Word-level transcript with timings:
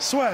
Soit. 0.00 0.30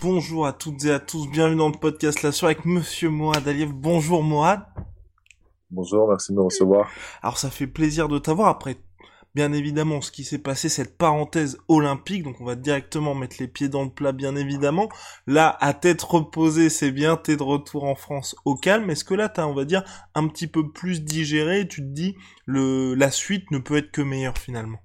Bonjour 0.00 0.46
à 0.46 0.52
toutes 0.52 0.84
et 0.84 0.92
à 0.92 1.00
tous, 1.00 1.28
bienvenue 1.28 1.56
dans 1.56 1.68
le 1.68 1.72
podcast 1.72 2.22
La 2.22 2.30
Soirée 2.30 2.54
avec 2.54 2.64
Monsieur 2.64 3.10
Moad 3.10 3.48
Aliev. 3.48 3.72
Bonjour 3.72 4.22
Moad. 4.22 4.60
Bonjour, 5.72 6.08
merci 6.08 6.30
de 6.30 6.36
me 6.36 6.42
recevoir. 6.42 6.88
Alors 7.20 7.36
ça 7.36 7.50
fait 7.50 7.66
plaisir 7.66 8.06
de 8.06 8.20
t'avoir 8.20 8.46
après 8.46 8.76
bien 9.34 9.52
évidemment 9.52 10.00
ce 10.00 10.10
qui 10.10 10.24
s'est 10.24 10.38
passé, 10.38 10.68
cette 10.68 10.96
parenthèse 10.96 11.58
olympique, 11.68 12.22
donc 12.22 12.40
on 12.40 12.44
va 12.44 12.54
directement 12.54 13.14
mettre 13.14 13.36
les 13.40 13.48
pieds 13.48 13.68
dans 13.68 13.84
le 13.84 13.90
plat 13.90 14.12
bien 14.12 14.36
évidemment. 14.36 14.88
Là, 15.26 15.56
à 15.60 15.74
tête 15.74 16.02
reposée, 16.02 16.70
c'est 16.70 16.92
bien, 16.92 17.16
t'es 17.16 17.36
de 17.36 17.42
retour 17.42 17.84
en 17.84 17.94
France 17.94 18.36
au 18.44 18.54
calme. 18.56 18.90
Est-ce 18.90 19.04
que 19.04 19.14
là, 19.14 19.28
t'as, 19.28 19.46
on 19.46 19.54
va 19.54 19.64
dire, 19.64 19.84
un 20.14 20.28
petit 20.28 20.46
peu 20.46 20.70
plus 20.70 21.02
digéré 21.02 21.66
tu 21.68 21.80
te 21.82 21.86
dis, 21.86 22.14
le, 22.46 22.94
la 22.94 23.10
suite 23.10 23.50
ne 23.50 23.58
peut 23.58 23.76
être 23.76 23.90
que 23.90 24.02
meilleure 24.02 24.38
finalement? 24.38 24.78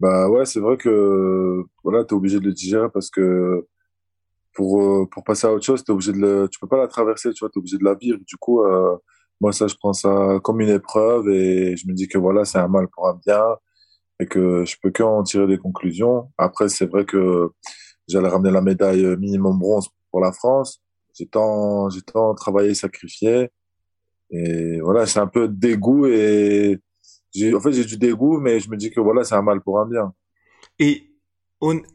Bah 0.00 0.28
ouais, 0.28 0.44
c'est 0.44 0.60
vrai 0.60 0.76
que 0.76 1.64
voilà, 1.82 2.04
t'es 2.04 2.14
obligé 2.14 2.38
de 2.38 2.44
le 2.44 2.52
digérer 2.52 2.88
parce 2.92 3.10
que 3.10 3.66
pour 4.54 4.82
euh, 4.82 5.06
pour 5.10 5.24
passer 5.24 5.46
à 5.46 5.52
autre 5.52 5.64
chose, 5.64 5.84
t'es 5.84 5.92
obligé 5.92 6.12
de 6.12 6.18
le, 6.18 6.48
tu 6.50 6.58
peux 6.60 6.68
pas 6.68 6.78
la 6.78 6.88
traverser, 6.88 7.32
tu 7.32 7.40
vois, 7.40 7.50
t'es 7.50 7.58
obligé 7.58 7.78
de 7.78 7.84
la 7.84 7.94
vivre. 7.94 8.18
Du 8.26 8.36
coup, 8.36 8.62
euh, 8.64 8.96
moi 9.40 9.52
ça, 9.52 9.66
je 9.66 9.74
prends 9.76 9.92
ça 9.92 10.38
comme 10.42 10.60
une 10.60 10.68
épreuve 10.70 11.28
et 11.28 11.76
je 11.76 11.86
me 11.86 11.92
dis 11.94 12.08
que 12.08 12.18
voilà, 12.18 12.44
c'est 12.44 12.58
un 12.58 12.68
mal 12.68 12.88
pour 12.88 13.08
un 13.08 13.20
bien 13.24 13.44
et 14.20 14.26
que 14.26 14.64
je 14.64 14.76
peux 14.82 14.90
qu'en 14.90 15.22
tirer 15.22 15.46
des 15.46 15.58
conclusions. 15.58 16.30
Après, 16.38 16.68
c'est 16.68 16.86
vrai 16.86 17.04
que 17.04 17.50
j'allais 18.08 18.28
ramener 18.28 18.50
la 18.50 18.60
médaille 18.62 19.04
minimum 19.16 19.58
bronze 19.58 19.88
pour 20.10 20.20
la 20.20 20.32
France. 20.32 20.82
J'ai 21.14 21.26
tant 21.26 21.88
j'ai 21.90 22.02
tant 22.02 22.34
travaillé, 22.34 22.74
sacrifié 22.74 23.50
et 24.30 24.80
voilà, 24.80 25.06
c'est 25.06 25.20
un 25.20 25.26
peu 25.26 25.48
dégoût 25.48 26.06
et 26.06 26.78
en 27.54 27.60
fait 27.60 27.72
j'ai 27.72 27.84
du 27.84 27.96
dégoût, 27.96 28.40
mais 28.40 28.60
je 28.60 28.70
me 28.70 28.76
dis 28.76 28.90
que 28.90 29.00
voilà, 29.00 29.24
c'est 29.24 29.34
un 29.34 29.42
mal 29.42 29.60
pour 29.62 29.78
un 29.80 29.86
bien. 29.86 30.12
Et 30.78 31.08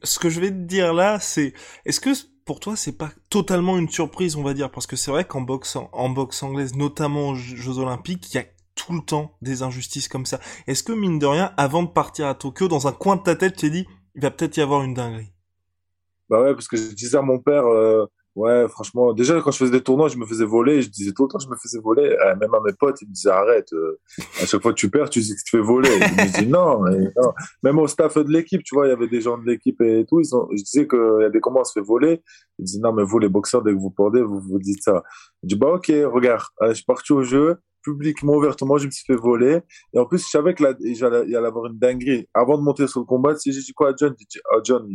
ce 0.04 0.20
que 0.20 0.30
je 0.30 0.40
vais 0.40 0.50
te 0.50 0.56
dire 0.56 0.94
là, 0.94 1.20
c'est, 1.20 1.54
est-ce 1.86 2.00
que 2.00 2.12
pour 2.46 2.60
toi 2.60 2.76
c'est 2.76 2.98
pas 2.98 3.12
totalement 3.30 3.78
une 3.78 3.90
surprise, 3.90 4.36
on 4.36 4.44
va 4.44 4.54
dire, 4.54 4.72
parce 4.72 4.88
que 4.88 4.96
c'est 4.96 5.12
vrai 5.12 5.26
qu'en 5.26 5.42
boxe, 5.42 5.76
en 5.76 5.90
anglaise, 6.42 6.76
notamment 6.76 7.30
aux 7.30 7.36
Jeux 7.36 7.78
Olympiques, 7.78 8.34
il 8.34 8.38
y 8.38 8.40
a 8.40 8.46
tout 8.76 8.94
le 8.94 9.02
temps 9.02 9.38
des 9.42 9.64
injustices 9.64 10.08
comme 10.08 10.26
ça. 10.26 10.40
Est-ce 10.68 10.84
que 10.84 10.94
mine 10.94 11.20
de 11.20 11.26
rien, 11.26 11.54
avant 11.58 11.84
de 11.84 11.90
partir 11.90 12.28
à 12.28 12.36
Tokyo, 12.36 12.68
dans 12.68 12.88
un 12.88 12.92
coin 12.92 13.16
de 13.16 13.24
ta 13.24 13.36
tête, 13.36 13.54
tu 13.54 13.62
t'es 13.62 13.70
dit, 13.70 13.86
il 14.16 14.22
va 14.22 14.32
peut-être 14.32 14.58
y 14.58 14.62
avoir 14.62 14.84
une 14.84 14.94
dinguerie? 14.94 15.32
Bah 16.30 16.42
ouais, 16.42 16.54
parce 16.54 16.68
que 16.68 16.78
je 16.78 16.94
disais 16.94 17.22
mon 17.22 17.40
père, 17.40 17.66
euh, 17.66 18.06
ouais, 18.36 18.68
franchement, 18.70 19.14
déjà 19.14 19.40
quand 19.42 19.52
je 19.52 19.58
faisais 19.58 19.72
des 19.72 19.82
tournois, 19.82 20.08
je 20.08 20.18
me 20.18 20.26
faisais 20.26 20.46
voler, 20.46 20.82
je 20.82 20.90
disais 20.90 21.12
tout 21.12 21.24
le 21.24 21.30
temps 21.30 21.40
je 21.40 21.48
me 21.48 21.56
faisais 21.56 21.80
voler, 21.80 22.16
Euh, 22.24 22.36
même 22.36 22.54
à 22.54 22.62
mes 22.66 22.74
potes, 22.74 23.02
ils 23.02 23.08
me 23.08 23.14
disaient 23.14 23.30
arrête, 23.30 23.72
euh, 23.74 24.00
à 24.42 24.46
chaque 24.46 24.62
fois 24.62 24.72
que 24.72 24.78
tu 24.78 24.90
perds, 24.90 25.10
tu 25.10 25.20
dis 25.20 25.36
que 25.36 25.42
tu 25.46 25.58
fais 25.58 25.64
voler. 25.64 25.90
Je 25.90 26.40
me 26.40 26.44
dis 26.44 26.48
non, 26.48 26.86
et 26.88 27.12
non. 27.18 27.34
Même 27.64 27.80
au 27.80 27.88
staff 27.88 28.18
de 28.18 28.32
l'équipe, 28.32 28.64
tu 28.64 28.76
vois, 28.76 28.88
il 28.88 28.90
y 28.90 28.94
avait 28.94 29.08
des 29.08 29.22
gens 29.22 29.38
de 29.38 29.46
l'équipe 29.46 29.80
et 29.82 30.06
tout, 30.08 30.20
ils 30.20 30.36
ont, 30.36 30.48
je 30.52 30.64
disais 30.64 30.88
qu'il 30.88 31.20
y 31.22 31.26
a 31.26 31.30
des 31.30 31.40
comment 31.40 31.62
on 31.62 31.64
se 31.64 31.74
fait 31.74 31.86
voler. 31.86 32.22
Ils 32.60 32.66
disaient 32.66 32.82
non, 32.82 32.94
mais 32.94 33.04
vous 33.04 33.20
les 33.20 33.30
boxeurs, 33.30 33.64
dès 33.64 33.72
que 33.72 33.80
vous 33.80 33.92
perdez, 33.92 34.22
vous 34.22 34.40
vous 34.40 34.60
dites 34.60 34.84
ça. 34.84 35.04
Je 35.44 35.50
dis 35.50 35.56
bah 35.56 35.68
ok, 35.74 35.92
regarde, 36.12 36.44
je 36.62 36.74
suis 36.74 36.86
parti 36.86 37.14
au 37.14 37.24
jeu, 37.24 37.58
publiquement, 37.84 38.36
ouvertement, 38.36 38.78
je 38.78 38.86
me 38.86 38.92
suis 38.92 39.06
fait 39.06 39.16
voler. 39.16 39.60
Et 39.94 40.00
en 40.00 40.06
plus, 40.06 40.24
je 40.24 40.30
savais 40.30 40.54
que 40.54 40.64
il 40.80 40.98
y 40.98 41.36
avoir 41.36 41.66
une 41.68 41.78
dinguerie. 41.78 42.28
Avant 42.34 42.58
de 42.58 42.64
monter 42.64 42.88
sur 42.88 43.02
le 43.02 43.06
combat, 43.06 43.36
si 43.36 43.52
j'ai 43.52 43.62
dit 43.62 43.74
quoi 43.74 43.90
à 43.90 43.94
John, 43.96 44.16
j'ai 44.18 44.26
dit, 44.26 44.40
ah 44.52 44.60
John, 44.64 44.88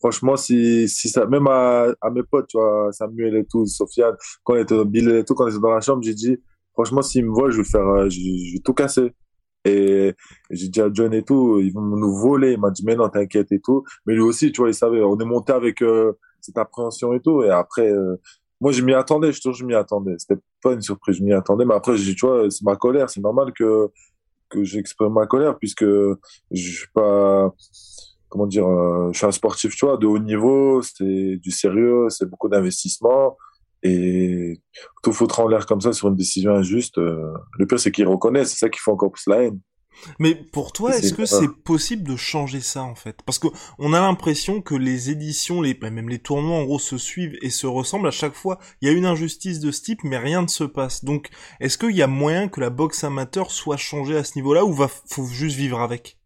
franchement, 0.00 0.36
si, 0.36 0.88
si 0.88 1.08
ça, 1.08 1.26
même 1.26 1.46
à, 1.46 1.86
à 2.00 2.10
mes 2.10 2.22
potes, 2.22 2.48
tu 2.48 2.56
vois, 2.58 2.90
Samuel 2.92 3.36
et 3.36 3.44
tout, 3.44 3.66
Sofiane, 3.66 4.16
quand 4.42 4.54
on 4.54 4.56
était 4.56 4.76
dans 4.76 4.84
Bill 4.84 5.08
et 5.10 5.24
tout, 5.24 5.34
quand 5.34 5.44
on 5.44 5.48
était 5.48 5.60
dans 5.60 5.70
la 5.70 5.80
chambre, 5.80 6.02
j'ai 6.02 6.14
dit, 6.14 6.38
franchement, 6.72 7.02
s'ils 7.02 7.26
me 7.26 7.30
voient, 7.30 7.50
je 7.50 7.58
vais 7.58 7.64
faire, 7.64 7.86
euh, 7.86 8.08
je, 8.08 8.52
vais 8.54 8.60
tout 8.60 8.74
casser. 8.74 9.12
Et 9.66 10.14
j'ai 10.50 10.68
dit 10.68 10.80
à 10.80 10.88
John 10.92 11.12
et 11.12 11.22
tout, 11.22 11.60
ils 11.60 11.72
vont 11.72 11.82
nous 11.82 12.16
voler. 12.16 12.52
Il 12.52 12.60
m'a 12.60 12.70
dit, 12.70 12.82
mais 12.84 12.96
non, 12.96 13.10
t'inquiète 13.10 13.52
et 13.52 13.60
tout. 13.60 13.84
Mais 14.06 14.14
lui 14.14 14.22
aussi, 14.22 14.52
tu 14.52 14.62
vois, 14.62 14.70
il 14.70 14.74
savait, 14.74 15.02
on 15.02 15.18
est 15.18 15.24
monté 15.24 15.52
avec 15.52 15.82
euh, 15.82 16.12
cette 16.40 16.56
appréhension 16.56 17.12
et 17.12 17.20
tout. 17.20 17.42
Et 17.42 17.50
après, 17.50 17.90
euh, 17.90 18.16
moi, 18.60 18.72
je 18.72 18.82
m'y 18.82 18.94
attendais, 18.94 19.32
je 19.32 19.40
je 19.52 19.64
m'y 19.64 19.74
attendais. 19.74 20.14
C'était 20.18 20.40
pas 20.62 20.72
une 20.72 20.80
surprise, 20.80 21.16
je 21.16 21.22
m'y 21.22 21.34
attendais. 21.34 21.66
Mais 21.66 21.74
après, 21.74 21.96
j'ai 21.96 22.12
dit, 22.12 22.14
tu 22.16 22.26
vois, 22.26 22.50
c'est 22.50 22.64
ma 22.64 22.76
colère. 22.76 23.10
C'est 23.10 23.20
normal 23.20 23.52
que, 23.52 23.88
que 24.48 24.64
j'exprime 24.64 25.12
ma 25.12 25.26
colère 25.26 25.58
puisque 25.58 25.84
je 25.84 26.16
suis 26.50 26.88
pas, 26.94 27.54
comment 28.30 28.46
dire, 28.46 28.66
euh, 28.66 29.10
je 29.12 29.18
suis 29.18 29.26
un 29.26 29.32
sportif, 29.32 29.74
tu 29.76 29.84
vois, 29.84 29.98
de 29.98 30.06
haut 30.06 30.18
niveau, 30.18 30.80
c'est 30.82 31.36
du 31.36 31.50
sérieux, 31.50 32.06
c'est 32.08 32.28
beaucoup 32.28 32.48
d'investissement. 32.48 33.36
Et 33.82 34.60
tout 35.02 35.12
foutre 35.12 35.40
en 35.40 35.48
l'air 35.48 35.66
comme 35.66 35.80
ça 35.80 35.92
sur 35.92 36.08
une 36.08 36.16
décision 36.16 36.54
injuste, 36.54 36.98
euh, 36.98 37.32
le 37.58 37.66
pire, 37.66 37.80
c'est 37.80 37.90
qu'ils 37.90 38.06
reconnaissent. 38.06 38.50
C'est 38.50 38.58
ça 38.58 38.68
qui 38.68 38.78
fait 38.78 38.90
encore 38.90 39.10
plus 39.12 39.26
la 39.26 39.42
haine. 39.42 39.60
Mais 40.18 40.34
pour 40.34 40.72
toi, 40.72 40.96
est-ce 40.96 41.12
que 41.12 41.26
c'est 41.26 41.48
possible 41.64 42.04
de 42.08 42.16
changer 42.16 42.60
ça 42.60 42.82
en 42.82 42.94
fait? 42.94 43.18
Parce 43.26 43.38
que 43.38 43.48
on 43.78 43.92
a 43.92 44.00
l'impression 44.00 44.62
que 44.62 44.74
les 44.74 45.10
éditions, 45.10 45.60
les 45.60 45.74
bah, 45.74 45.90
même 45.90 46.08
les 46.08 46.20
tournois 46.20 46.56
en 46.56 46.64
gros 46.64 46.78
se 46.78 46.96
suivent 46.96 47.36
et 47.42 47.50
se 47.50 47.66
ressemblent 47.66 48.08
à 48.08 48.12
chaque 48.12 48.34
fois. 48.34 48.58
Il 48.80 48.88
y 48.88 48.90
a 48.90 48.94
une 48.94 49.04
injustice 49.04 49.60
de 49.60 49.70
ce 49.70 49.82
type, 49.82 50.00
mais 50.04 50.18
rien 50.18 50.42
ne 50.42 50.48
se 50.48 50.64
passe. 50.64 51.04
Donc, 51.04 51.28
est-ce 51.60 51.76
qu'il 51.76 51.96
y 51.96 52.02
a 52.02 52.06
moyen 52.06 52.48
que 52.48 52.60
la 52.60 52.70
boxe 52.70 53.04
amateur 53.04 53.50
soit 53.50 53.76
changée 53.76 54.16
à 54.16 54.24
ce 54.24 54.36
niveau-là 54.36 54.64
ou 54.64 54.72
va 54.72 54.88
faut 54.88 55.26
juste 55.26 55.56
vivre 55.56 55.80
avec? 55.80 56.19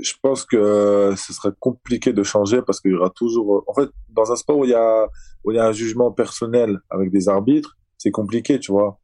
Je 0.00 0.12
pense 0.22 0.44
que 0.44 0.56
euh, 0.56 1.16
ce 1.16 1.32
serait 1.32 1.52
compliqué 1.58 2.12
de 2.12 2.22
changer 2.22 2.62
parce 2.62 2.80
qu'il 2.80 2.92
y 2.92 2.94
aura 2.94 3.10
toujours, 3.10 3.64
en 3.66 3.74
fait, 3.74 3.88
dans 4.08 4.32
un 4.32 4.36
sport 4.36 4.58
où 4.58 4.64
il 4.64 4.70
y 4.70 4.74
a, 4.74 5.08
où 5.44 5.52
il 5.52 5.56
y 5.56 5.58
a 5.58 5.66
un 5.66 5.72
jugement 5.72 6.10
personnel 6.10 6.78
avec 6.90 7.10
des 7.10 7.28
arbitres, 7.28 7.76
c'est 7.98 8.10
compliqué, 8.10 8.58
tu 8.58 8.72
vois. 8.72 8.98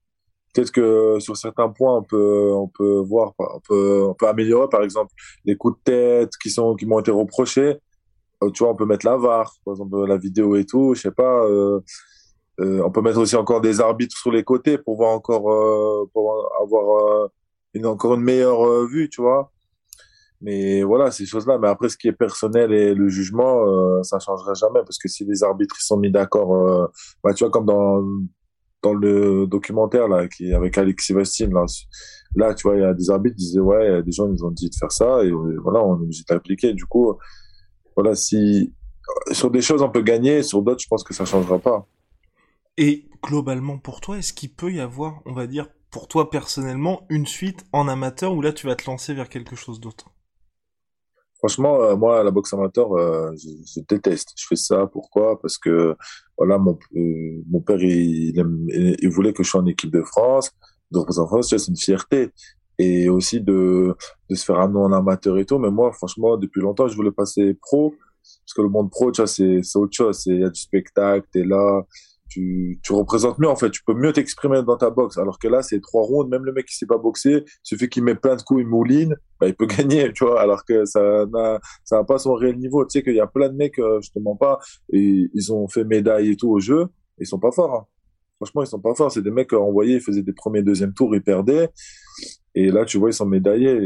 Peut-être 0.52 0.72
que 0.72 1.18
sur 1.20 1.36
certains 1.36 1.68
points, 1.68 1.96
on 1.98 2.02
peut, 2.02 2.52
on 2.52 2.66
peut 2.66 2.98
voir, 2.98 3.34
on 3.38 3.60
peut, 3.60 4.04
on 4.08 4.14
peut 4.14 4.26
améliorer, 4.26 4.68
par 4.68 4.82
exemple, 4.82 5.12
les 5.44 5.56
coups 5.56 5.78
de 5.78 5.82
tête 5.84 6.32
qui 6.42 6.50
sont, 6.50 6.74
qui 6.74 6.86
m'ont 6.86 6.98
été 6.98 7.12
reprochés. 7.12 7.78
Euh, 8.42 8.50
tu 8.50 8.64
vois, 8.64 8.72
on 8.72 8.76
peut 8.76 8.86
mettre 8.86 9.06
la 9.06 9.16
VAR, 9.16 9.54
par 9.64 9.74
exemple, 9.74 10.06
la 10.06 10.16
vidéo 10.16 10.56
et 10.56 10.64
tout, 10.64 10.94
je 10.94 11.02
sais 11.02 11.10
pas, 11.12 11.44
euh, 11.44 11.80
euh, 12.60 12.82
on 12.84 12.90
peut 12.90 13.00
mettre 13.00 13.18
aussi 13.18 13.36
encore 13.36 13.60
des 13.60 13.80
arbitres 13.80 14.16
sur 14.16 14.30
les 14.30 14.44
côtés 14.44 14.76
pour 14.76 14.96
voir 14.96 15.10
encore, 15.12 15.50
euh, 15.50 16.08
pour 16.12 16.50
avoir 16.60 17.24
euh, 17.24 17.28
une, 17.74 17.86
encore 17.86 18.14
une 18.14 18.22
meilleure 18.22 18.66
euh, 18.66 18.86
vue, 18.86 19.08
tu 19.08 19.22
vois. 19.22 19.50
Mais 20.40 20.82
voilà, 20.82 21.10
ces 21.10 21.26
choses-là. 21.26 21.58
Mais 21.58 21.68
après, 21.68 21.88
ce 21.88 21.96
qui 21.96 22.08
est 22.08 22.12
personnel 22.12 22.72
et 22.72 22.94
le 22.94 23.08
jugement, 23.08 23.62
euh, 23.66 24.02
ça 24.02 24.18
changera 24.18 24.54
jamais 24.54 24.80
parce 24.80 24.98
que 24.98 25.08
si 25.08 25.24
les 25.24 25.42
arbitres 25.42 25.76
ils 25.78 25.84
sont 25.84 25.98
mis 25.98 26.10
d'accord, 26.10 26.54
euh, 26.54 26.86
bah, 27.22 27.34
tu 27.34 27.44
vois, 27.44 27.50
comme 27.50 27.66
dans, 27.66 28.02
dans 28.82 28.94
le 28.94 29.46
documentaire, 29.46 30.08
là, 30.08 30.28
qui, 30.28 30.52
avec 30.52 30.78
Alexis 30.78 31.12
Vestine, 31.12 31.52
là, 31.52 31.66
là, 32.36 32.54
tu 32.54 32.62
vois, 32.66 32.76
il 32.76 32.80
y 32.80 32.84
a 32.84 32.94
des 32.94 33.10
arbitres 33.10 33.36
qui 33.36 33.44
disaient, 33.44 33.60
ouais, 33.60 33.86
y 33.86 33.94
a 33.94 34.02
des 34.02 34.12
gens, 34.12 34.32
ils 34.32 34.44
ont 34.44 34.50
dit 34.50 34.70
de 34.70 34.74
faire 34.74 34.92
ça 34.92 35.22
et 35.24 35.30
euh, 35.30 35.58
voilà, 35.62 35.84
on 35.84 35.98
est 35.98 36.02
obligé 36.02 36.24
d'appliquer. 36.28 36.72
Du 36.72 36.86
coup, 36.86 37.14
voilà, 37.94 38.14
si, 38.14 38.72
sur 39.32 39.50
des 39.50 39.60
choses, 39.60 39.82
on 39.82 39.90
peut 39.90 40.02
gagner, 40.02 40.42
sur 40.42 40.62
d'autres, 40.62 40.82
je 40.82 40.88
pense 40.88 41.04
que 41.04 41.12
ça 41.12 41.26
changera 41.26 41.58
pas. 41.58 41.86
Et 42.78 43.10
globalement, 43.22 43.78
pour 43.78 44.00
toi, 44.00 44.16
est-ce 44.18 44.32
qu'il 44.32 44.54
peut 44.54 44.72
y 44.72 44.80
avoir, 44.80 45.20
on 45.26 45.34
va 45.34 45.46
dire, 45.46 45.68
pour 45.90 46.08
toi 46.08 46.30
personnellement, 46.30 47.02
une 47.10 47.26
suite 47.26 47.64
en 47.72 47.88
amateur 47.88 48.32
où 48.32 48.40
là 48.40 48.52
tu 48.52 48.66
vas 48.66 48.76
te 48.76 48.88
lancer 48.88 49.12
vers 49.12 49.28
quelque 49.28 49.56
chose 49.56 49.80
d'autre? 49.80 50.09
Franchement, 51.40 51.82
euh, 51.82 51.96
moi, 51.96 52.22
la 52.22 52.30
boxe 52.30 52.52
amateur, 52.52 52.92
euh, 52.94 53.32
je, 53.36 53.48
je 53.74 53.80
déteste. 53.88 54.32
Je 54.36 54.46
fais 54.46 54.56
ça. 54.56 54.86
Pourquoi? 54.86 55.40
Parce 55.40 55.58
que 55.58 55.96
voilà, 56.36 56.58
mon, 56.58 56.78
euh, 56.96 57.42
mon 57.50 57.60
père, 57.60 57.82
il, 57.82 58.36
il, 58.36 58.96
il- 59.00 59.08
voulait 59.10 59.32
que 59.32 59.42
je 59.42 59.50
sois 59.50 59.60
en 59.62 59.66
équipe 59.66 59.90
de 59.90 60.02
France. 60.02 60.50
De 60.90 60.98
représenter 60.98 61.28
France, 61.28 61.48
c'est 61.56 61.68
une 61.68 61.76
fierté. 61.76 62.30
Et 62.78 63.08
aussi 63.10 63.40
de, 63.40 63.94
de 64.30 64.34
se 64.34 64.44
faire 64.44 64.58
un 64.58 64.68
nom 64.68 64.84
en 64.84 64.92
amateur 64.92 65.38
et 65.38 65.44
tout. 65.46 65.58
Mais 65.58 65.70
moi, 65.70 65.92
franchement, 65.92 66.36
depuis 66.36 66.60
longtemps, 66.60 66.88
je 66.88 66.96
voulais 66.96 67.10
passer 67.12 67.54
pro. 67.54 67.94
Parce 68.22 68.54
que 68.56 68.62
le 68.62 68.68
monde 68.68 68.90
pro, 68.90 69.10
tu 69.12 69.20
vois, 69.22 69.26
c'est 69.26 69.60
autre 69.76 69.94
chose. 69.96 70.22
Il 70.26 70.40
y 70.40 70.44
a 70.44 70.50
du 70.50 70.60
spectacle, 70.60 71.26
t'es 71.32 71.44
là. 71.44 71.82
Tu, 72.30 72.80
tu 72.82 72.92
représentes 72.92 73.38
mieux 73.38 73.48
en 73.48 73.56
fait. 73.56 73.70
Tu 73.70 73.82
peux 73.84 73.92
mieux 73.92 74.12
t'exprimer 74.12 74.62
dans 74.62 74.76
ta 74.76 74.88
boxe. 74.88 75.18
Alors 75.18 75.38
que 75.38 75.48
là, 75.48 75.62
c'est 75.62 75.80
trois 75.80 76.02
rounds. 76.02 76.30
Même 76.30 76.44
le 76.44 76.52
mec 76.52 76.66
qui 76.66 76.76
sait 76.76 76.86
pas 76.86 76.96
boxer, 76.96 77.44
suffit 77.62 77.88
qu'il 77.88 78.04
met 78.04 78.14
plein 78.14 78.36
de 78.36 78.42
coups, 78.42 78.62
il 78.62 78.68
mouline, 78.68 79.16
bah, 79.40 79.48
il 79.48 79.54
peut 79.54 79.66
gagner, 79.78 80.12
tu 80.12 80.24
vois. 80.24 80.40
Alors 80.40 80.64
que 80.64 80.84
ça 80.84 81.26
n'a, 81.26 81.60
ça 81.84 82.02
pas 82.04 82.18
son 82.18 82.34
réel 82.34 82.56
niveau. 82.56 82.84
Tu 82.84 82.98
sais 82.98 83.02
qu'il 83.02 83.14
y 83.14 83.20
a 83.20 83.26
plein 83.26 83.48
de 83.48 83.56
mecs, 83.56 83.78
euh, 83.78 84.00
je 84.00 84.10
te 84.10 84.18
mens 84.18 84.36
pas, 84.36 84.58
et 84.92 85.28
ils 85.34 85.52
ont 85.52 85.68
fait 85.68 85.84
médaille 85.84 86.30
et 86.30 86.36
tout 86.36 86.50
au 86.50 86.60
jeu, 86.60 86.86
ils 87.18 87.26
sont 87.26 87.40
pas 87.40 87.52
forts. 87.52 87.74
Hein. 87.74 87.86
Franchement, 88.36 88.62
ils 88.62 88.68
sont 88.68 88.80
pas 88.80 88.94
forts. 88.94 89.12
C'est 89.12 89.22
des 89.22 89.30
mecs, 89.30 89.52
envoyés, 89.52 89.96
ils 89.96 90.00
faisaient 90.00 90.22
des 90.22 90.32
premiers, 90.32 90.62
deuxièmes 90.62 90.94
tours, 90.94 91.14
ils 91.14 91.22
perdaient. 91.22 91.68
Et 92.54 92.70
là, 92.70 92.84
tu 92.84 92.98
vois, 92.98 93.10
ils 93.10 93.14
sont 93.14 93.26
médaillés. 93.26 93.78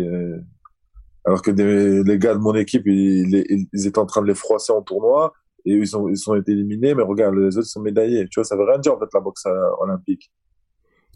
Alors 1.24 1.42
que 1.42 1.50
les 1.50 2.18
gars 2.18 2.34
de 2.34 2.38
mon 2.38 2.54
équipe, 2.54 2.82
ils, 2.86 3.66
ils 3.72 3.86
étaient 3.86 3.98
en 3.98 4.06
train 4.06 4.22
de 4.22 4.28
les 4.28 4.34
froisser 4.34 4.72
en 4.72 4.82
tournoi 4.82 5.32
et 5.64 5.72
ils 5.72 5.96
ont, 5.96 6.08
ils 6.08 6.30
ont 6.30 6.34
été 6.34 6.52
éliminés, 6.52 6.94
mais 6.94 7.02
regarde, 7.02 7.34
les 7.34 7.56
autres 7.56 7.66
sont 7.66 7.80
médaillés. 7.80 8.26
Tu 8.30 8.40
vois, 8.40 8.44
ça 8.44 8.56
veut 8.56 8.64
rien 8.64 8.78
dire, 8.78 8.94
en 8.94 8.98
fait, 8.98 9.08
la 9.12 9.20
boxe 9.20 9.46
euh, 9.46 9.70
olympique. 9.80 10.30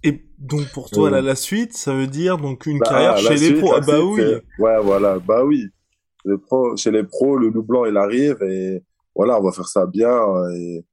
Et 0.05 0.25
donc, 0.39 0.71
pour 0.73 0.91
toi, 0.91 1.11
là, 1.11 1.21
la 1.21 1.35
suite, 1.35 1.77
ça 1.77 1.93
veut 1.93 2.07
dire 2.07 2.39
donc 2.39 2.67
une 2.67 2.79
bah, 2.79 2.87
carrière 2.89 3.19
chez 3.19 3.37
les 3.37 3.61
pros. 3.61 3.73
Ah, 3.75 3.81
bah 3.81 4.01
oui. 4.01 4.23
Ouais, 4.59 4.81
voilà, 4.81 5.19
bah 5.19 5.45
oui. 5.45 5.67
Les 6.25 6.39
pros, 6.39 6.77
chez 6.77 6.91
les 6.91 7.05
pros, 7.05 7.37
le 7.37 7.49
loup 7.49 7.63
blanc, 7.63 7.85
il 7.85 7.97
arrive 7.97 8.43
et 8.43 8.83
voilà, 9.15 9.41
on 9.41 9.43
va 9.43 9.53
faire 9.53 9.67
ça 9.67 9.87
bien 9.87 10.21
et 10.55 10.85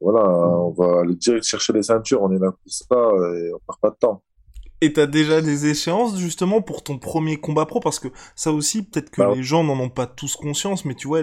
voilà, 0.00 0.28
on 0.28 0.70
va 0.72 1.00
aller 1.00 1.14
direct 1.14 1.44
chercher 1.44 1.72
les 1.72 1.82
ceintures, 1.82 2.22
on 2.22 2.30
est 2.32 2.38
là 2.38 2.50
pour 2.50 2.60
ça 2.66 2.94
et 2.94 3.52
on 3.52 3.58
perd 3.66 3.80
pas 3.80 3.90
de 3.90 3.96
temps. 3.96 4.22
Et 4.80 4.92
t'as 4.92 5.06
déjà 5.06 5.40
des 5.40 5.66
échéances 5.66 6.18
justement 6.18 6.62
pour 6.62 6.84
ton 6.84 6.98
premier 6.98 7.36
combat 7.38 7.66
pro? 7.66 7.80
Parce 7.80 7.98
que 7.98 8.08
ça 8.36 8.52
aussi 8.52 8.84
peut-être 8.84 9.10
que 9.10 9.22
bah, 9.22 9.32
les 9.34 9.42
gens 9.42 9.64
n'en 9.64 9.78
ont 9.80 9.88
pas 9.90 10.06
tous 10.06 10.36
conscience 10.36 10.84
mais 10.84 10.94
tu 10.94 11.08
vois 11.08 11.22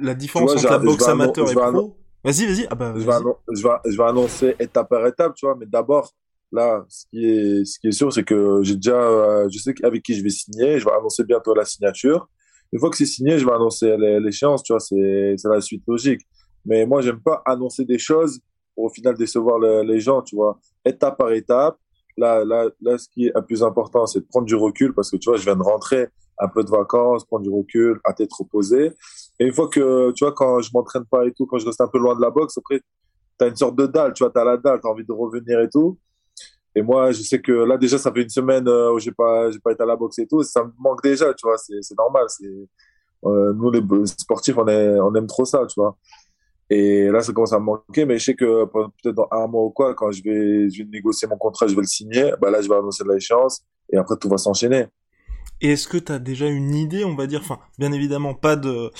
la 0.00 0.14
différence 0.14 0.56
entre 0.56 0.70
la 0.70 0.78
boxe 0.78 1.06
amateur 1.06 1.50
et 1.50 1.54
pro. 1.54 1.96
Vas-y 2.24 2.46
vas-y. 2.46 2.66
Ah 2.68 2.74
bah. 2.74 2.92
Je 2.96 3.06
vais, 3.06 3.12
je, 3.54 3.62
vais, 3.62 3.74
je 3.86 3.96
vais 3.96 4.04
annoncer 4.04 4.56
étape 4.58 4.88
par 4.88 5.06
étape 5.06 5.34
tu 5.36 5.46
vois 5.46 5.56
mais 5.56 5.66
d'abord 5.66 6.12
là 6.50 6.84
ce 6.88 7.04
qui 7.10 7.24
est 7.24 7.64
ce 7.64 7.78
qui 7.78 7.88
est 7.88 7.92
sûr 7.92 8.12
c'est 8.12 8.24
que 8.24 8.60
j'ai 8.62 8.74
déjà 8.74 9.00
euh, 9.00 9.48
je 9.52 9.58
sais 9.58 9.72
avec 9.84 10.02
qui 10.02 10.14
je 10.14 10.22
vais 10.24 10.30
signer 10.30 10.80
je 10.80 10.84
vais 10.84 10.92
annoncer 10.92 11.22
bientôt 11.22 11.54
la 11.54 11.64
signature. 11.64 12.28
Une 12.72 12.80
fois 12.80 12.90
que 12.90 12.96
c'est 12.96 13.06
signé 13.06 13.38
je 13.38 13.46
vais 13.46 13.52
annoncer 13.52 13.96
l'échéance 14.20 14.64
tu 14.64 14.72
vois 14.72 14.80
c'est 14.80 15.34
c'est 15.36 15.48
la 15.48 15.60
suite 15.60 15.84
logique. 15.86 16.22
Mais 16.64 16.86
moi 16.86 17.02
j'aime 17.02 17.20
pas 17.20 17.40
annoncer 17.46 17.84
des 17.84 17.98
choses 17.98 18.40
pour 18.74 18.86
au 18.86 18.88
final 18.90 19.14
décevoir 19.14 19.60
les 19.60 20.00
gens 20.00 20.22
tu 20.22 20.34
vois. 20.34 20.58
Étape 20.84 21.16
par 21.16 21.30
étape 21.32 21.76
Là, 22.16 22.44
là, 22.44 22.68
là, 22.80 22.98
ce 22.98 23.08
qui 23.08 23.26
est 23.26 23.32
le 23.34 23.42
plus 23.42 23.62
important, 23.62 24.06
c'est 24.06 24.20
de 24.20 24.26
prendre 24.26 24.46
du 24.46 24.54
recul 24.54 24.94
parce 24.94 25.10
que 25.10 25.16
tu 25.16 25.30
vois, 25.30 25.38
je 25.38 25.44
viens 25.44 25.56
de 25.56 25.62
rentrer 25.62 26.08
un 26.38 26.48
peu 26.48 26.64
de 26.64 26.70
vacances, 26.70 27.24
prendre 27.24 27.44
du 27.44 27.50
recul, 27.50 28.00
à 28.04 28.12
tête 28.12 28.32
reposée. 28.32 28.92
Et 29.38 29.46
une 29.46 29.52
fois 29.52 29.68
que, 29.68 30.10
tu 30.12 30.24
vois, 30.24 30.32
quand 30.32 30.60
je 30.60 30.70
m'entraîne 30.72 31.04
pas 31.04 31.26
et 31.26 31.32
tout, 31.32 31.46
quand 31.46 31.58
je 31.58 31.66
reste 31.66 31.80
un 31.80 31.88
peu 31.88 31.98
loin 31.98 32.16
de 32.16 32.20
la 32.20 32.30
boxe, 32.30 32.56
après, 32.58 32.80
tu 32.80 33.44
as 33.44 33.48
une 33.48 33.56
sorte 33.56 33.76
de 33.76 33.86
dalle, 33.86 34.12
tu 34.12 34.24
vois, 34.24 34.32
tu 34.32 34.38
as 34.38 34.44
la 34.44 34.56
dalle, 34.56 34.80
tu 34.80 34.86
as 34.86 34.90
envie 34.90 35.04
de 35.04 35.12
revenir 35.12 35.60
et 35.60 35.68
tout. 35.68 35.98
Et 36.74 36.82
moi, 36.82 37.10
je 37.12 37.22
sais 37.22 37.40
que 37.40 37.52
là, 37.52 37.76
déjà, 37.76 37.98
ça 37.98 38.12
fait 38.12 38.22
une 38.22 38.28
semaine 38.28 38.66
euh, 38.68 38.92
où 38.92 38.98
j'ai 38.98 39.12
pas, 39.12 39.50
j'ai 39.50 39.58
pas 39.58 39.72
été 39.72 39.82
à 39.82 39.86
la 39.86 39.96
boxe 39.96 40.18
et 40.20 40.26
tout. 40.26 40.42
Ça 40.42 40.62
me 40.62 40.70
manque 40.78 41.02
déjà, 41.02 41.32
tu 41.34 41.46
vois, 41.46 41.56
c'est 41.58 41.98
normal. 41.98 42.24
C'est, 42.28 42.46
euh, 43.24 43.52
nous, 43.52 43.70
les 43.70 43.82
sportifs, 44.06 44.56
on, 44.56 44.66
on 44.66 45.14
aime 45.14 45.26
trop 45.26 45.44
ça, 45.44 45.66
tu 45.66 45.80
vois. 45.80 45.96
Et 46.72 47.08
là, 47.08 47.20
ça 47.20 47.32
commence 47.32 47.52
à 47.52 47.58
me 47.58 47.64
manquer, 47.64 48.04
mais 48.04 48.18
je 48.18 48.26
sais 48.26 48.34
que 48.34 48.64
peut-être 48.64 49.14
dans 49.14 49.28
un 49.32 49.48
mois 49.48 49.64
ou 49.64 49.70
quoi, 49.70 49.92
quand 49.94 50.12
je 50.12 50.22
vais, 50.22 50.70
je 50.70 50.84
vais 50.84 50.88
négocier 50.88 51.26
mon 51.26 51.36
contrat, 51.36 51.66
je 51.66 51.74
vais 51.74 51.80
le 51.80 51.86
signer, 51.86 52.32
bah 52.40 52.50
là, 52.50 52.62
je 52.62 52.68
vais 52.68 52.76
annoncer 52.76 53.02
de 53.02 53.12
l'échéance, 53.12 53.64
et 53.92 53.96
après, 53.96 54.14
tout 54.16 54.28
va 54.28 54.38
s'enchaîner. 54.38 54.86
Et 55.60 55.72
est-ce 55.72 55.88
que 55.88 55.98
tu 55.98 56.12
as 56.12 56.20
déjà 56.20 56.46
une 56.46 56.74
idée, 56.74 57.04
on 57.04 57.16
va 57.16 57.26
dire, 57.26 57.40
enfin, 57.42 57.58
bien 57.76 57.90
évidemment, 57.90 58.34
pas 58.34 58.54
de, 58.54 58.92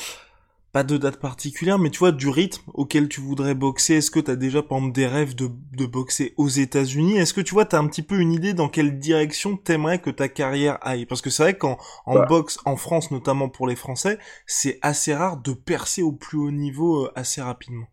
pas 0.73 0.85
de 0.85 0.97
date 0.97 1.17
particulière, 1.17 1.79
mais 1.79 1.91
tu 1.91 1.99
vois, 1.99 2.13
du 2.13 2.29
rythme 2.29 2.71
auquel 2.75 3.09
tu 3.09 3.21
voudrais 3.21 3.55
boxer. 3.55 3.95
Est-ce 3.95 4.11
que 4.11 4.21
tu 4.21 4.31
as 4.31 4.37
déjà, 4.37 4.63
par 4.63 4.79
exemple, 4.79 4.95
des 4.95 5.07
rêves 5.07 5.35
de, 5.35 5.49
de 5.77 5.87
boxer 5.87 6.33
aux 6.37 6.49
États-Unis? 6.49 7.17
Est-ce 7.17 7.35
que 7.35 7.41
tu 7.41 7.55
vois, 7.55 7.65
tu 7.65 7.75
as 7.75 7.81
un 7.81 7.89
petit 7.89 8.03
peu 8.03 8.17
une 8.17 8.33
idée 8.33 8.55
dans 8.55 8.69
quelle 8.69 8.99
direction 8.99 9.57
t'aimerais 9.57 10.01
que 10.01 10.11
ta 10.11 10.29
carrière 10.29 10.79
aille? 10.83 11.07
Parce 11.07 11.23
que 11.23 11.31
c'est 11.31 11.43
vrai 11.43 11.59
qu'en 11.59 11.77
en 12.07 12.15
bah. 12.15 12.27
boxe, 12.27 12.59
en 12.65 12.77
France, 12.77 13.11
notamment 13.11 13.49
pour 13.49 13.67
les 13.67 13.75
Français, 13.75 14.19
c'est 14.47 14.79
assez 14.83 15.13
rare 15.13 15.39
de 15.39 15.53
percer 15.53 16.03
au 16.03 16.13
plus 16.13 16.39
haut 16.39 16.53
niveau 16.53 17.07
euh, 17.07 17.13
assez 17.17 17.43
rapidement. 17.43 17.87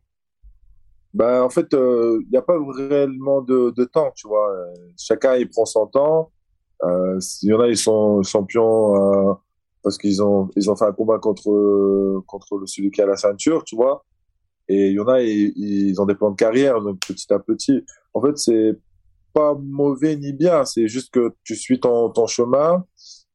Bah, 1.16 1.44
en 1.44 1.50
fait, 1.50 1.68
il 1.72 1.80
euh, 1.80 2.20
n'y 2.32 2.38
a 2.38 2.44
pas 2.44 2.58
réellement 2.76 3.42
de, 3.42 3.74
de, 3.76 3.86
temps, 3.86 4.12
tu 4.16 4.28
vois. 4.28 4.56
Chacun, 4.98 5.36
il 5.36 5.50
prend 5.50 5.66
son 5.66 5.88
temps. 5.88 6.32
Euh, 6.84 7.18
il 7.42 7.50
y 7.50 7.54
en 7.54 7.60
a, 7.60 7.68
ils 7.70 7.78
sont 7.78 8.22
champions 8.22 9.36
parce 9.88 9.98
qu'ils 9.98 10.22
ont 10.22 10.50
ils 10.58 10.70
ont 10.70 10.76
fait 10.76 10.84
un 10.84 10.92
combat 10.92 11.18
contre 11.18 12.22
contre 12.28 12.66
celui 12.66 12.92
qui 12.92 13.02
a 13.02 13.06
la 13.06 13.16
ceinture, 13.16 13.64
tu 13.64 13.78
vois. 13.78 14.04
Et 14.68 14.88
il 14.90 14.94
y 14.96 15.00
en 15.00 15.08
a, 15.08 15.22
ils, 15.22 15.96
ont 16.02 16.06
des 16.06 16.16
plans 16.16 16.32
de 16.32 16.36
carrière, 16.36 16.82
donc 16.82 17.00
petit 17.08 17.32
à 17.34 17.40
petit. 17.40 17.86
En 18.14 18.22
fait, 18.22 18.38
c'est 18.38 18.78
pas 19.32 19.56
mauvais 19.58 20.18
ni 20.18 20.34
bien, 20.34 20.66
c'est 20.66 20.90
juste 20.90 21.14
que 21.14 21.32
tu 21.46 21.56
suis 21.56 21.80
ton, 21.80 22.10
ton 22.10 22.28
chemin 22.28 22.84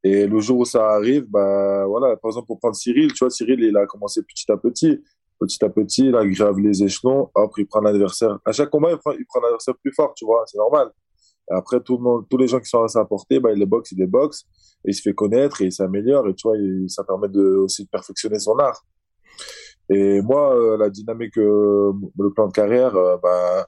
et 0.05 0.27
le 0.27 0.41
jour 0.41 0.59
où 0.59 0.65
ça 0.67 0.91
arrive, 0.91 1.25
bah 1.31 1.87
voilà. 1.87 2.17
Par 2.17 2.29
exemple, 2.29 2.49
pour 2.49 2.59
prendre 2.59 2.77
Cyril, 2.77 3.15
tu 3.15 3.21
vois, 3.21 3.31
Cyril, 3.31 3.61
il 3.61 3.75
a 3.79 3.87
commencé 3.87 4.23
petit 4.23 4.51
à 4.53 4.59
petit, 4.59 5.01
petit 5.39 5.65
à 5.65 5.71
petit, 5.71 6.09
il 6.09 6.17
a 6.17 6.27
gravé 6.27 6.61
les 6.61 6.83
échelons. 6.83 7.31
Après, 7.35 7.63
il 7.63 7.67
prend 7.67 7.81
l'adversaire. 7.81 8.39
À 8.45 8.53
chaque 8.53 8.69
combat, 8.69 8.91
il 8.91 8.99
prend, 8.99 9.13
il 9.13 9.25
prend 9.25 9.41
l'adversaire 9.41 9.75
plus 9.81 9.95
fort, 9.95 10.13
tu 10.15 10.27
vois, 10.27 10.45
c'est 10.47 10.59
normal. 10.59 10.91
Après, 11.51 11.81
tout 11.81 11.97
le 11.97 12.03
monde, 12.03 12.27
tous 12.31 12.37
les 12.37 12.49
gens 12.49 12.61
qui 12.61 12.69
sont 12.69 12.83
à 12.83 12.89
sa 12.89 13.05
portée, 13.05 13.41
bah, 13.41 13.51
il 13.53 13.59
les 13.59 13.67
boxe, 13.67 13.93
il 13.93 13.99
les 13.99 14.07
boxe 14.07 14.45
et 14.85 14.91
il 14.91 14.95
se 14.95 15.03
fait 15.03 15.15
connaître 15.15 15.61
et 15.63 15.67
il 15.67 15.73
s'améliore 15.73 16.29
et 16.29 16.35
tu 16.35 16.49
vois, 16.49 16.57
ça 16.89 17.05
permet 17.05 17.29
de, 17.29 17.43
aussi 17.43 17.85
de 17.85 17.89
perfectionner 17.89 18.39
son 18.39 18.59
art. 18.59 18.85
Et 19.89 20.21
moi, 20.23 20.55
euh, 20.55 20.77
la 20.77 20.89
dynamique, 20.89 21.37
euh, 21.39 21.93
le 22.19 22.33
plan 22.33 22.47
de 22.47 22.53
carrière, 22.53 22.97
euh, 22.97 23.17
bah, 23.23 23.67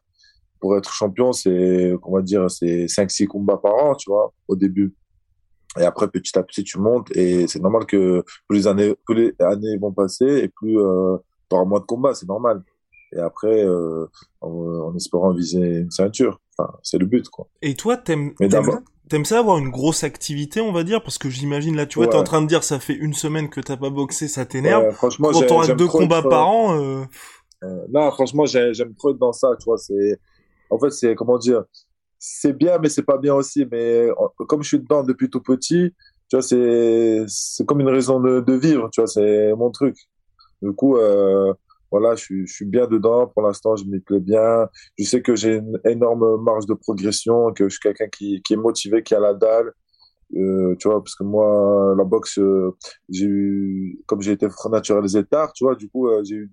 pour 0.60 0.76
être 0.76 0.92
champion, 0.92 1.32
c'est, 1.32 1.94
on 2.02 2.20
dire, 2.20 2.50
c'est 2.50 2.86
5-6 2.86 3.26
combats 3.26 3.58
par 3.58 3.74
an, 3.74 3.94
tu 3.94 4.10
vois, 4.10 4.32
au 4.48 4.56
début. 4.56 4.94
Et 5.78 5.82
après, 5.82 6.08
petit 6.08 6.38
à 6.38 6.42
petit, 6.42 6.62
tu 6.62 6.78
montes 6.78 7.14
et 7.16 7.46
c'est 7.48 7.60
normal 7.60 7.84
que 7.86 8.22
plus 8.48 8.58
les 8.58 8.66
années, 8.68 8.94
plus 9.04 9.14
les 9.14 9.44
années 9.44 9.76
vont 9.78 9.92
passer 9.92 10.24
et 10.24 10.48
plus 10.48 10.78
euh, 10.78 11.16
tu 11.50 11.56
auras 11.56 11.64
moins 11.64 11.80
de 11.80 11.84
combats, 11.84 12.14
c'est 12.14 12.28
normal. 12.28 12.62
Et 13.14 13.20
après, 13.20 13.64
euh, 13.64 14.06
en, 14.40 14.50
en, 14.50 14.96
espérant 14.96 15.32
viser 15.32 15.78
une 15.78 15.90
ceinture. 15.90 16.40
Enfin, 16.56 16.72
c'est 16.82 16.98
le 16.98 17.06
but, 17.06 17.28
quoi. 17.28 17.48
Et 17.62 17.74
toi, 17.74 17.96
t'aimes, 17.96 18.34
T'aimes 19.10 19.26
ça 19.26 19.38
avoir 19.38 19.58
une 19.58 19.68
grosse 19.68 20.02
activité, 20.02 20.62
on 20.62 20.72
va 20.72 20.82
dire, 20.82 21.02
parce 21.02 21.18
que 21.18 21.28
j'imagine 21.28 21.76
là, 21.76 21.84
tu 21.84 21.98
vois, 21.98 22.08
t'es 22.08 22.16
en 22.16 22.24
train 22.24 22.40
de 22.40 22.46
dire 22.46 22.64
ça 22.64 22.78
fait 22.78 22.94
une 22.94 23.12
semaine 23.12 23.50
que 23.50 23.60
t'as 23.60 23.76
pas 23.76 23.90
boxé, 23.90 24.28
ça 24.28 24.46
t'énerve. 24.46 24.92
franchement, 24.92 25.30
quand 25.30 25.46
t'auras 25.46 25.74
deux 25.74 25.86
combats 25.86 26.22
par 26.22 26.48
an. 26.48 26.80
Euh... 26.80 27.04
Euh, 27.64 27.84
non, 27.90 28.10
franchement, 28.12 28.46
j'aime 28.46 28.94
trop 28.96 29.10
être 29.10 29.18
dans 29.18 29.32
ça, 29.32 29.50
tu 29.58 29.64
vois. 29.66 29.76
C'est, 29.76 30.18
en 30.70 30.78
fait, 30.78 30.90
c'est 30.90 31.14
comment 31.14 31.36
dire, 31.36 31.64
c'est 32.18 32.54
bien, 32.54 32.78
mais 32.78 32.88
c'est 32.88 33.02
pas 33.02 33.18
bien 33.18 33.34
aussi. 33.34 33.66
Mais 33.70 34.08
comme 34.48 34.62
je 34.62 34.68
suis 34.68 34.78
dedans 34.78 35.02
depuis 35.02 35.28
tout 35.28 35.42
petit, 35.42 35.92
tu 36.30 36.36
vois, 36.36 36.42
c'est 36.42 37.24
c'est 37.26 37.66
comme 37.66 37.80
une 37.80 37.88
raison 37.90 38.20
de, 38.20 38.40
de 38.40 38.52
vivre, 38.54 38.88
tu 38.90 39.02
vois. 39.02 39.08
C'est 39.08 39.52
mon 39.54 39.70
truc. 39.70 39.96
Du 40.62 40.72
coup, 40.72 40.96
euh, 40.96 41.52
voilà, 41.94 42.16
je 42.16 42.44
suis, 42.46 42.64
bien 42.64 42.88
dedans. 42.88 43.28
Pour 43.28 43.42
l'instant, 43.42 43.76
je 43.76 43.84
m'y 43.84 44.00
plais 44.00 44.18
bien. 44.18 44.68
Je 44.98 45.04
sais 45.04 45.22
que 45.22 45.36
j'ai 45.36 45.58
une 45.58 45.78
énorme 45.84 46.42
marge 46.42 46.66
de 46.66 46.74
progression, 46.74 47.52
que 47.52 47.68
je 47.68 47.74
suis 47.74 47.78
quelqu'un 47.78 48.08
qui, 48.08 48.42
qui 48.42 48.54
est 48.54 48.56
motivé, 48.56 49.04
qui 49.04 49.14
a 49.14 49.20
la 49.20 49.32
dalle. 49.32 49.72
Euh, 50.34 50.74
tu 50.80 50.88
vois, 50.88 50.98
parce 51.00 51.14
que 51.14 51.22
moi, 51.22 51.94
la 51.96 52.02
boxe, 52.02 52.40
euh, 52.40 52.72
j'ai 53.08 53.96
comme 54.06 54.22
j'ai 54.22 54.32
été 54.32 54.48
naturalisé 54.72 55.22
tard, 55.24 55.52
tu 55.52 55.62
vois, 55.62 55.76
du 55.76 55.88
coup, 55.88 56.08
euh, 56.08 56.24
j'ai 56.24 56.34
eu 56.34 56.52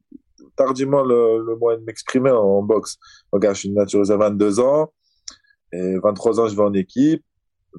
tardivement 0.56 1.02
le, 1.02 1.56
moyen 1.56 1.80
de 1.80 1.86
m'exprimer 1.86 2.30
en, 2.30 2.62
boxe. 2.62 2.98
Regarde, 3.32 3.56
je 3.56 3.62
suis 3.62 3.72
naturalisé 3.72 4.14
à 4.14 4.18
22 4.18 4.60
ans, 4.60 4.94
et 5.74 5.98
23 6.04 6.40
ans, 6.40 6.48
je 6.50 6.56
vais 6.56 6.62
en 6.62 6.74
équipe. 6.74 7.24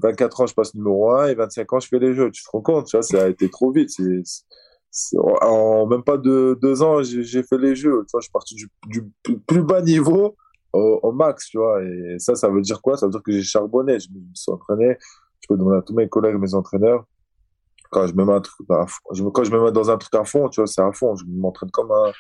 24 0.03 0.41
ans, 0.41 0.47
je 0.49 0.55
passe 0.55 0.75
numéro 0.75 1.13
1, 1.13 1.29
et 1.29 1.35
25 1.37 1.73
ans, 1.75 1.79
je 1.79 1.87
fais 1.87 2.01
les 2.01 2.13
jeux. 2.13 2.33
Tu 2.33 2.43
te 2.43 2.51
rends 2.51 2.63
compte, 2.63 2.89
ça 2.89 3.23
a 3.23 3.29
été 3.29 3.49
trop 3.49 3.71
vite. 3.71 3.91
En 5.41 5.87
même 5.87 6.03
pas 6.03 6.19
de 6.19 6.59
deux 6.61 6.83
ans, 6.83 7.03
j'ai 7.03 7.43
fait 7.43 7.59
les 7.59 7.75
jeux. 7.75 8.05
Tu 8.09 8.17
je 8.19 8.23
suis 8.23 8.33
parti 8.33 8.55
du, 8.55 9.11
plus 9.47 9.63
bas 9.63 9.81
niveau 9.81 10.37
au, 10.73 11.13
max, 11.13 11.49
tu 11.49 11.59
vois. 11.59 11.83
Et 11.83 12.19
ça, 12.19 12.35
ça 12.35 12.49
veut 12.49 12.61
dire 12.61 12.81
quoi? 12.83 12.97
Ça 12.97 13.07
veut 13.07 13.13
dire 13.13 13.23
que 13.23 13.33
j'ai 13.33 13.43
charbonné. 13.43 13.99
Je 13.99 14.09
me 14.11 14.21
suis 14.35 14.53
entraîné. 14.53 14.97
Je 15.41 15.47
peux 15.49 15.57
demander 15.57 15.79
à 15.79 15.83
tous 15.83 15.95
mes 15.95 16.09
collègues, 16.09 16.37
mes 16.37 16.55
entraîneurs. 16.55 17.05
Quand 17.91 18.07
je 18.07 18.15
me 18.15 18.25
mets 18.25 19.73
dans 19.73 19.91
un 19.91 19.99
truc 19.99 20.15
à 20.15 20.25
fond, 20.25 20.49
tu 20.49 20.61
vois, 20.61 20.67
c'est 20.67 20.81
à 20.81 20.93
fond. 20.93 21.15
Je 21.17 21.25
m'entraîne 21.27 21.71
comme 21.71 21.91
un, 21.91 22.13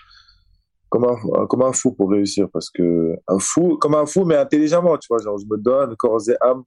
comme 0.90 1.04
un, 1.04 1.46
comme 1.46 1.62
un 1.62 1.72
fou 1.72 1.92
pour 1.92 2.10
réussir. 2.10 2.48
Parce 2.52 2.70
que, 2.70 3.14
un 3.28 3.38
fou, 3.38 3.78
comme 3.78 3.94
un 3.94 4.06
fou, 4.06 4.24
mais 4.24 4.36
intelligemment, 4.36 4.98
tu 4.98 5.08
vois. 5.08 5.18
Genre, 5.18 5.38
je 5.38 5.46
me 5.46 5.58
donne 5.58 5.96
corps 5.96 6.20
et 6.28 6.36
âme, 6.40 6.62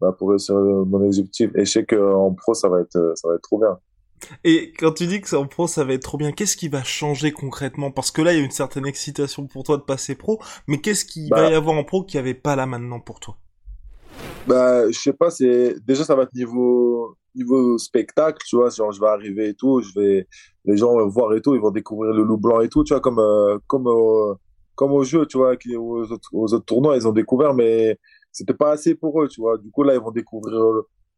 bah, 0.00 0.12
pour 0.12 0.30
réussir 0.30 0.54
mon 0.56 1.04
objectif. 1.06 1.50
Et 1.54 1.64
je 1.64 1.70
sais 1.70 1.86
qu'en 1.86 2.32
pro, 2.34 2.54
ça 2.54 2.68
va 2.68 2.80
être, 2.80 3.12
ça 3.14 3.28
va 3.28 3.34
être 3.34 3.42
trop 3.42 3.58
bien. 3.58 3.78
Et 4.44 4.72
quand 4.78 4.92
tu 4.92 5.06
dis 5.06 5.20
que 5.20 5.28
c'est 5.28 5.36
en 5.36 5.46
pro, 5.46 5.66
ça 5.66 5.84
va 5.84 5.94
être 5.94 6.02
trop 6.02 6.18
bien, 6.18 6.32
qu'est-ce 6.32 6.56
qui 6.56 6.68
va 6.68 6.82
changer 6.82 7.32
concrètement? 7.32 7.90
Parce 7.90 8.10
que 8.10 8.22
là, 8.22 8.32
il 8.32 8.38
y 8.38 8.42
a 8.42 8.44
une 8.44 8.50
certaine 8.50 8.86
excitation 8.86 9.46
pour 9.46 9.64
toi 9.64 9.76
de 9.76 9.82
passer 9.82 10.14
pro, 10.14 10.40
mais 10.66 10.80
qu'est-ce 10.80 11.04
qui 11.04 11.28
va 11.30 11.42
bah. 11.42 11.50
y 11.50 11.54
avoir 11.54 11.76
en 11.76 11.84
pro 11.84 12.04
qu'il 12.04 12.20
n'y 12.20 12.28
avait 12.28 12.38
pas 12.38 12.56
là 12.56 12.66
maintenant 12.66 13.00
pour 13.00 13.20
toi? 13.20 13.36
Bah, 14.46 14.90
je 14.90 14.98
sais 14.98 15.12
pas, 15.12 15.30
c'est 15.30 15.76
déjà 15.86 16.04
ça 16.04 16.14
va 16.14 16.24
être 16.24 16.34
niveau 16.34 17.16
niveau 17.36 17.78
spectacle, 17.78 18.38
tu 18.44 18.56
vois, 18.56 18.70
genre 18.70 18.90
je 18.90 19.00
vais 19.00 19.06
arriver 19.06 19.50
et 19.50 19.54
tout, 19.54 19.80
je 19.80 19.98
vais 19.98 20.26
les 20.64 20.76
gens 20.76 20.92
vont 20.94 21.08
voir 21.08 21.32
et 21.34 21.40
tout, 21.40 21.54
ils 21.54 21.60
vont 21.60 21.70
découvrir 21.70 22.12
le 22.12 22.24
loup 22.24 22.38
blanc 22.38 22.60
et 22.60 22.68
tout, 22.68 22.82
tu 22.82 22.92
vois, 22.92 23.00
comme 23.00 23.20
euh, 23.20 23.58
comme 23.66 23.86
comme 24.74 24.92
au 24.92 25.04
jeu, 25.04 25.26
tu 25.26 25.36
vois, 25.36 25.56
qui, 25.56 25.76
aux, 25.76 26.10
autres, 26.10 26.30
aux 26.32 26.54
autres 26.54 26.64
tournois, 26.64 26.96
ils 26.96 27.06
ont 27.06 27.12
découvert, 27.12 27.52
mais 27.52 27.98
c'était 28.32 28.54
pas 28.54 28.70
assez 28.72 28.94
pour 28.94 29.22
eux, 29.22 29.28
tu 29.28 29.42
vois. 29.42 29.58
Du 29.58 29.70
coup, 29.70 29.82
là, 29.82 29.94
ils 29.94 30.00
vont 30.00 30.10
découvrir 30.10 30.58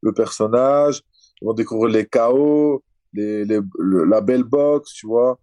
le 0.01 0.13
personnage, 0.13 1.03
ils 1.41 1.47
vont 1.47 1.55
découvrir 1.55 1.95
les 1.95 2.05
chaos, 2.05 2.83
les, 3.13 3.45
les, 3.45 3.61
la 4.07 4.21
belle 4.21 4.45
box, 4.45 4.93
tu 4.93 5.07
vois. 5.07 5.39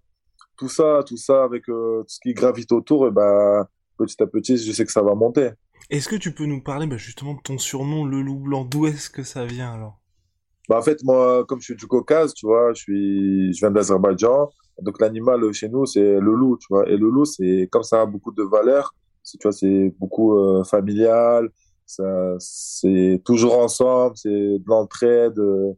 Tout 0.57 0.69
ça, 0.69 1.03
tout 1.05 1.17
ça 1.17 1.43
avec 1.43 1.69
euh, 1.69 2.01
tout 2.01 2.09
ce 2.09 2.19
qui 2.21 2.33
gravite 2.33 2.71
autour, 2.71 3.07
et 3.07 3.11
ben 3.11 3.65
petit 3.97 4.21
à 4.21 4.27
petit, 4.27 4.57
je 4.57 4.71
sais 4.71 4.85
que 4.85 4.91
ça 4.91 5.01
va 5.01 5.15
monter. 5.15 5.51
Est-ce 5.89 6.07
que 6.07 6.15
tu 6.15 6.33
peux 6.33 6.45
nous 6.45 6.61
parler 6.61 6.87
bah, 6.87 6.97
justement 6.97 7.33
de 7.33 7.41
ton 7.43 7.57
surnom, 7.57 8.05
le 8.05 8.21
loup 8.21 8.39
blanc? 8.39 8.65
D'où 8.65 8.85
est-ce 8.87 9.09
que 9.09 9.23
ça 9.23 9.45
vient 9.45 9.73
alors? 9.73 9.99
Bah, 10.67 10.77
En 10.77 10.81
fait, 10.81 11.03
moi, 11.03 11.45
comme 11.45 11.59
je 11.59 11.65
suis 11.65 11.75
du 11.75 11.87
Caucase, 11.87 12.33
tu 12.33 12.45
vois, 12.45 12.73
je, 12.73 12.81
suis, 12.81 13.53
je 13.53 13.59
viens 13.59 13.71
d'Azerbaïdjan. 13.71 14.49
Donc 14.81 15.01
l'animal 15.01 15.51
chez 15.51 15.67
nous, 15.67 15.85
c'est 15.85 16.19
le 16.19 16.33
loup, 16.33 16.57
tu 16.57 16.67
vois. 16.69 16.87
Et 16.87 16.95
le 16.95 17.09
loup, 17.09 17.25
c'est 17.25 17.67
comme 17.71 17.83
ça 17.83 18.01
a 18.01 18.05
beaucoup 18.05 18.31
de 18.31 18.43
valeurs. 18.43 18.93
Tu 19.23 19.37
vois, 19.41 19.51
c'est 19.51 19.93
beaucoup 19.99 20.37
euh, 20.37 20.63
familial. 20.63 21.49
Ça, 21.85 22.35
c'est 22.39 23.21
toujours 23.25 23.57
ensemble. 23.57 24.15
C'est 24.15 24.29
de 24.29 24.63
l'entraide. 24.67 25.37
Euh, 25.39 25.73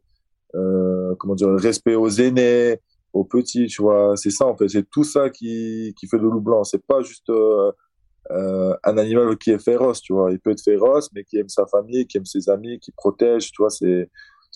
euh, 0.54 1.14
comment 1.18 1.34
dire, 1.34 1.50
respect 1.50 1.94
aux 1.94 2.08
aînés, 2.08 2.78
aux 3.12 3.24
petits, 3.24 3.66
tu 3.66 3.82
vois. 3.82 4.16
C'est 4.16 4.30
ça, 4.30 4.46
en 4.46 4.56
fait. 4.56 4.68
C'est 4.68 4.88
tout 4.90 5.04
ça 5.04 5.30
qui, 5.30 5.94
qui 5.98 6.06
fait 6.06 6.18
le 6.18 6.28
loup 6.28 6.40
blanc. 6.40 6.64
C'est 6.64 6.84
pas 6.84 7.02
juste 7.02 7.30
euh, 7.30 7.72
euh, 8.30 8.74
un 8.84 8.98
animal 8.98 9.36
qui 9.36 9.50
est 9.50 9.62
féroce, 9.62 10.00
tu 10.00 10.12
vois. 10.12 10.30
Il 10.30 10.38
peut 10.40 10.50
être 10.50 10.62
féroce, 10.62 11.10
mais 11.14 11.24
qui 11.24 11.38
aime 11.38 11.48
sa 11.48 11.66
famille, 11.66 12.06
qui 12.06 12.18
aime 12.18 12.24
ses 12.24 12.48
amis, 12.48 12.78
qui 12.78 12.92
protège, 12.92 13.50
tu 13.52 13.62
vois. 13.62 13.70
C'est, 13.70 14.08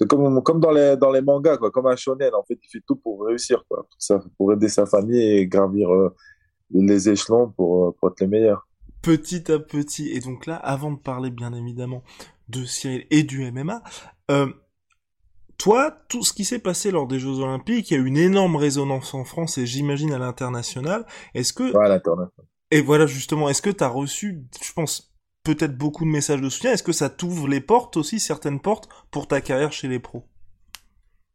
comme, 0.08 0.42
comme 0.42 0.60
dans 0.60 0.72
les, 0.72 0.96
dans 0.96 1.10
les 1.10 1.22
mangas, 1.22 1.58
quoi. 1.58 1.70
Comme 1.70 1.86
un 1.86 1.96
shonen, 1.96 2.34
en 2.34 2.44
fait. 2.44 2.58
Il 2.62 2.68
fait 2.70 2.84
tout 2.86 2.96
pour 2.96 3.24
réussir, 3.24 3.64
quoi. 3.68 3.82
Pour, 3.82 3.96
ça, 3.98 4.20
pour 4.36 4.52
aider 4.52 4.68
sa 4.68 4.86
famille 4.86 5.20
et 5.20 5.46
gravir 5.46 5.92
euh, 5.92 6.14
les 6.70 7.08
échelons 7.08 7.50
pour, 7.50 7.94
pour 7.96 8.10
être 8.10 8.20
les 8.20 8.26
meilleurs. 8.26 8.66
Petit 9.02 9.52
à 9.52 9.58
petit. 9.58 10.08
Et 10.08 10.20
donc 10.20 10.46
là, 10.46 10.56
avant 10.56 10.90
de 10.90 10.98
parler, 10.98 11.30
bien 11.30 11.52
évidemment, 11.52 12.02
de 12.48 12.64
Cyril 12.64 13.06
et 13.10 13.22
du 13.22 13.50
MMA, 13.50 13.82
euh, 14.30 14.48
toi, 15.58 15.92
tout 16.08 16.22
ce 16.22 16.32
qui 16.32 16.44
s'est 16.44 16.58
passé 16.58 16.90
lors 16.90 17.06
des 17.06 17.18
Jeux 17.18 17.38
Olympiques, 17.40 17.90
il 17.90 17.94
y 17.94 17.96
a 17.96 18.00
eu 18.00 18.06
une 18.06 18.16
énorme 18.16 18.56
résonance 18.56 19.14
en 19.14 19.24
France 19.24 19.58
et 19.58 19.66
j'imagine 19.66 20.12
à 20.12 20.18
l'international. 20.18 21.06
Est-ce 21.34 21.52
que... 21.52 21.72
Ouais, 21.72 21.84
à 21.84 21.88
l'international. 21.88 22.46
Et 22.70 22.80
voilà, 22.80 23.06
justement, 23.06 23.48
est-ce 23.48 23.62
que 23.62 23.70
tu 23.70 23.84
as 23.84 23.88
reçu, 23.88 24.42
je 24.60 24.72
pense, 24.72 25.14
peut-être 25.44 25.76
beaucoup 25.76 26.04
de 26.04 26.10
messages 26.10 26.40
de 26.40 26.48
soutien 26.48 26.72
Est-ce 26.72 26.82
que 26.82 26.92
ça 26.92 27.08
t'ouvre 27.08 27.48
les 27.48 27.60
portes 27.60 27.96
aussi, 27.96 28.18
certaines 28.18 28.60
portes, 28.60 28.88
pour 29.10 29.28
ta 29.28 29.40
carrière 29.40 29.72
chez 29.72 29.88
les 29.88 30.00
pros? 30.00 30.24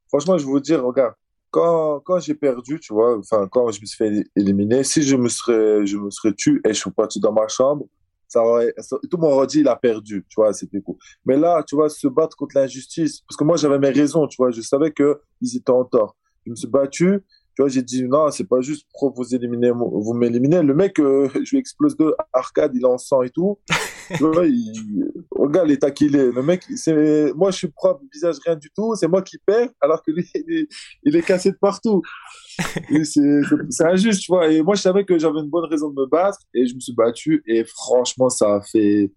Franchement, 0.10 0.38
je 0.38 0.46
vais 0.46 0.52
vous 0.52 0.60
dire, 0.60 0.84
regarde, 0.84 1.14
quand, 1.50 2.02
quand 2.02 2.20
j'ai 2.20 2.36
perdu, 2.36 2.80
tu 2.80 2.94
vois, 2.94 3.18
enfin, 3.18 3.48
quand 3.50 3.72
je 3.72 3.82
me 3.82 3.86
suis 3.86 3.98
fait 3.98 4.24
éliminer, 4.36 4.84
si 4.84 5.04
je 5.04 5.16
me 5.16 5.30
serais, 5.30 5.86
je 5.86 5.98
me 5.98 6.10
serais 6.10 6.34
tué 6.34 6.60
et 6.66 6.74
je 6.74 6.80
suis 6.80 6.92
parti 6.92 7.20
dans 7.20 7.32
ma 7.32 7.48
chambre, 7.48 7.86
tout 8.34 9.18
le 9.18 9.18
monde 9.18 9.34
aurait 9.34 9.48
dit 9.48 9.60
il 9.60 9.68
a 9.68 9.76
perdu, 9.76 10.26
tu 10.30 10.36
vois, 10.36 10.54
c'était 10.54 10.82
cool. 10.82 10.96
Mais 11.26 11.38
là, 11.38 11.64
tu 11.68 11.76
vois, 11.76 11.90
se 11.90 12.08
battre 12.08 12.36
contre 12.36 12.58
l'injustice, 12.58 13.22
parce 13.22 13.38
que 13.38 13.44
moi 13.44 13.58
j'avais 13.58 13.80
mes 13.80 13.90
raisons, 13.90 14.28
tu 14.28 14.38
vois, 14.38 14.52
je 14.52 14.62
savais 14.62 14.92
que 14.92 15.22
ils 15.42 15.58
étaient 15.58 15.72
en 15.72 15.86
tort. 15.86 16.16
Je 16.46 16.52
me 16.52 16.56
suis 16.56 16.68
battu, 16.68 17.20
tu 17.62 17.66
vois, 17.66 17.70
j'ai 17.70 17.84
dit 17.84 18.04
non, 18.06 18.32
c'est 18.32 18.48
pas 18.48 18.62
juste 18.62 18.88
pour 18.98 19.14
vous 19.14 19.36
éliminer, 19.36 19.70
vous 19.70 20.14
m'éliminez. 20.14 20.64
Le 20.64 20.74
mec, 20.74 21.00
euh, 21.00 21.30
je 21.44 21.52
lui 21.52 21.60
explose 21.60 21.96
deux 21.96 22.12
arcades, 22.34 22.72
il 22.74 22.82
est 22.82 22.86
en 22.86 22.98
sang 22.98 23.22
et 23.22 23.30
tout. 23.30 23.60
tu 24.18 24.24
vois, 24.24 24.48
il... 24.48 25.12
regarde 25.30 25.68
l'état 25.68 25.92
qu'il 25.92 26.16
est. 26.16 26.32
Le 26.32 26.42
mec, 26.42 26.64
c'est 26.76 27.32
moi, 27.36 27.52
je 27.52 27.58
suis 27.58 27.68
propre, 27.68 28.02
visage 28.12 28.38
rien 28.44 28.56
du 28.56 28.72
tout. 28.76 28.96
C'est 28.96 29.08
moi 29.08 29.22
qui 29.22 29.38
perds, 29.38 29.70
alors 29.80 30.02
que 30.02 30.10
lui, 30.10 30.28
il 30.36 30.58
est, 30.58 30.68
il 31.04 31.16
est 31.16 31.22
cassé 31.22 31.52
de 31.52 31.58
partout. 31.58 32.02
c'est 33.04 33.86
injuste, 33.86 34.22
tu 34.22 34.32
vois. 34.32 34.52
Et 34.52 34.64
moi, 34.64 34.74
je 34.74 34.82
savais 34.82 35.06
que 35.06 35.20
j'avais 35.20 35.42
une 35.42 35.50
bonne 35.50 35.70
raison 35.70 35.90
de 35.90 36.02
me 36.02 36.08
battre 36.08 36.40
et 36.56 36.66
je 36.66 36.74
me 36.74 36.80
suis 36.80 36.96
battu. 36.96 37.44
Et 37.46 37.64
franchement, 37.64 38.30
ça 38.30 38.56
a 38.56 38.62
fait, 38.62 39.12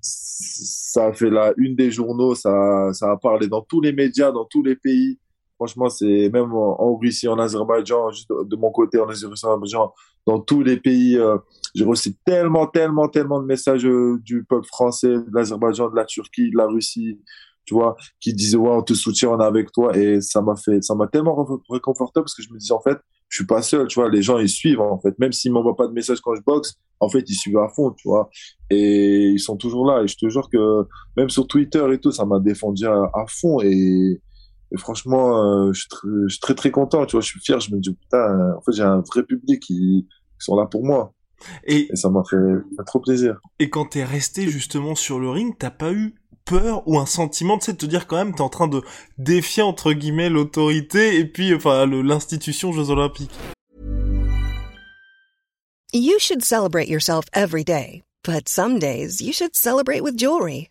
ça 0.00 1.06
a 1.06 1.12
fait 1.12 1.30
la 1.30 1.54
une 1.56 1.74
des 1.74 1.90
journaux. 1.90 2.36
Ça, 2.36 2.90
ça 2.92 3.10
a 3.10 3.16
parlé 3.16 3.48
dans 3.48 3.62
tous 3.62 3.80
les 3.80 3.92
médias, 3.92 4.30
dans 4.30 4.44
tous 4.44 4.62
les 4.62 4.76
pays. 4.76 5.18
Franchement, 5.60 5.90
c'est 5.90 6.30
même 6.32 6.54
en, 6.54 6.96
Russie, 6.96 7.28
en 7.28 7.38
Azerbaïdjan, 7.38 8.12
juste 8.12 8.30
de, 8.30 8.56
mon 8.56 8.70
côté, 8.70 8.98
en 8.98 9.06
Azerbaïdjan, 9.06 9.92
dans 10.26 10.40
tous 10.40 10.62
les 10.62 10.78
pays. 10.78 11.18
Euh, 11.18 11.36
j'ai 11.74 11.84
reçu 11.84 12.14
tellement, 12.24 12.66
tellement, 12.66 13.08
tellement 13.08 13.42
de 13.42 13.44
messages 13.44 13.84
euh, 13.84 14.18
du 14.24 14.42
peuple 14.42 14.66
français, 14.66 15.08
de 15.08 15.26
l'Azerbaïdjan, 15.34 15.90
de 15.90 15.96
la 15.96 16.06
Turquie, 16.06 16.50
de 16.50 16.56
la 16.56 16.66
Russie, 16.66 17.20
tu 17.66 17.74
vois, 17.74 17.94
qui 18.20 18.32
disaient 18.32 18.56
ouais, 18.56 18.70
on 18.70 18.80
te 18.80 18.94
soutient, 18.94 19.28
on 19.28 19.38
est 19.38 19.44
avec 19.44 19.70
toi, 19.70 19.94
et 19.94 20.22
ça 20.22 20.40
m'a 20.40 20.56
fait, 20.56 20.82
ça 20.82 20.94
m'a 20.94 21.08
tellement 21.08 21.46
réconforté 21.68 22.22
parce 22.22 22.34
que 22.34 22.42
je 22.42 22.50
me 22.54 22.58
disais 22.58 22.72
en 22.72 22.80
fait, 22.80 22.96
je 23.28 23.36
suis 23.36 23.46
pas 23.46 23.60
seul, 23.60 23.86
tu 23.86 24.00
vois, 24.00 24.08
les 24.08 24.22
gens 24.22 24.38
ils 24.38 24.48
suivent 24.48 24.80
en 24.80 24.98
fait, 24.98 25.18
même 25.18 25.32
s'ils 25.32 25.52
m'envoient 25.52 25.76
pas 25.76 25.88
de 25.88 25.92
messages 25.92 26.22
quand 26.22 26.34
je 26.34 26.40
boxe, 26.40 26.76
en 27.00 27.10
fait 27.10 27.28
ils 27.28 27.34
suivent 27.34 27.58
à 27.58 27.68
fond, 27.68 27.90
tu 27.90 28.08
vois, 28.08 28.30
et 28.70 29.26
ils 29.26 29.40
sont 29.40 29.58
toujours 29.58 29.84
là, 29.84 30.02
et 30.02 30.08
je 30.08 30.16
te 30.16 30.26
jure 30.30 30.48
que 30.50 30.86
même 31.18 31.28
sur 31.28 31.46
Twitter 31.46 31.84
et 31.92 31.98
tout, 31.98 32.12
ça 32.12 32.24
m'a 32.24 32.40
défendu 32.40 32.86
à 32.86 33.26
fond, 33.28 33.60
et 33.60 34.22
et 34.72 34.78
franchement, 34.78 35.36
euh, 35.36 35.72
je, 35.72 35.80
suis 35.80 35.88
très, 35.88 36.08
je, 36.24 36.28
suis 36.28 36.40
très, 36.40 36.54
très 36.54 36.70
content, 36.70 37.04
tu 37.06 37.12
vois, 37.12 37.20
je 37.20 37.26
suis 37.26 37.40
fier, 37.40 37.58
je 37.60 37.74
me 37.74 37.80
dis, 37.80 37.92
putain, 37.92 38.18
euh, 38.18 38.56
en 38.56 38.60
fait, 38.60 38.72
j'ai 38.72 38.82
un 38.82 39.00
vrai 39.00 39.24
public 39.24 39.60
qui, 39.60 40.06
qui 40.06 40.44
sont 40.44 40.56
là 40.56 40.66
pour 40.66 40.84
moi. 40.84 41.12
Et, 41.64 41.90
et 41.90 41.96
ça 41.96 42.10
m'a 42.10 42.22
fait, 42.28 42.36
fait, 42.36 42.84
trop 42.84 43.00
plaisir. 43.00 43.40
Et 43.58 43.70
quand 43.70 43.86
t'es 43.86 44.04
resté 44.04 44.48
justement 44.48 44.94
sur 44.94 45.18
le 45.18 45.30
ring, 45.30 45.54
t'as 45.58 45.70
pas 45.70 45.92
eu 45.92 46.14
peur 46.44 46.86
ou 46.86 46.98
un 46.98 47.06
sentiment 47.06 47.56
de 47.56 47.72
te 47.72 47.86
dire 47.86 48.06
quand 48.06 48.16
même 48.16 48.34
t'es 48.34 48.40
en 48.40 48.48
train 48.48 48.66
de 48.66 48.82
défier 49.18 49.62
entre 49.62 49.92
guillemets 49.92 50.30
l'autorité 50.30 51.18
et 51.18 51.24
puis 51.24 51.54
enfin 51.54 51.86
l'institution 51.86 52.72
Jeux 52.72 52.90
Olympiques. 52.90 53.30
You 55.92 56.18
should 56.18 56.42
celebrate 56.42 56.88
yourself 56.88 57.26
every 57.32 57.64
day, 57.64 58.02
but 58.24 58.48
some 58.48 58.78
days 58.78 59.20
you 59.20 59.32
should 59.32 59.54
celebrate 59.54 60.02
with 60.02 60.16
jewelry. 60.16 60.70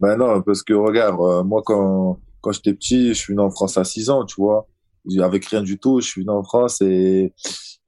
Ben 0.00 0.16
non, 0.16 0.42
parce 0.42 0.62
que 0.62 0.74
regarde, 0.74 1.20
euh, 1.20 1.44
moi 1.44 1.62
quand, 1.64 2.18
quand 2.40 2.52
j'étais 2.52 2.74
petit, 2.74 3.08
je 3.08 3.14
suis 3.14 3.32
venu 3.32 3.44
en 3.44 3.50
France 3.50 3.76
à 3.78 3.84
6 3.84 4.10
ans, 4.10 4.24
tu 4.24 4.36
vois. 4.40 4.66
Avec 5.20 5.44
rien 5.46 5.62
du 5.62 5.78
tout, 5.78 6.00
je 6.00 6.06
suis 6.06 6.22
venu 6.22 6.32
en 6.32 6.42
France 6.42 6.80
et, 6.80 7.32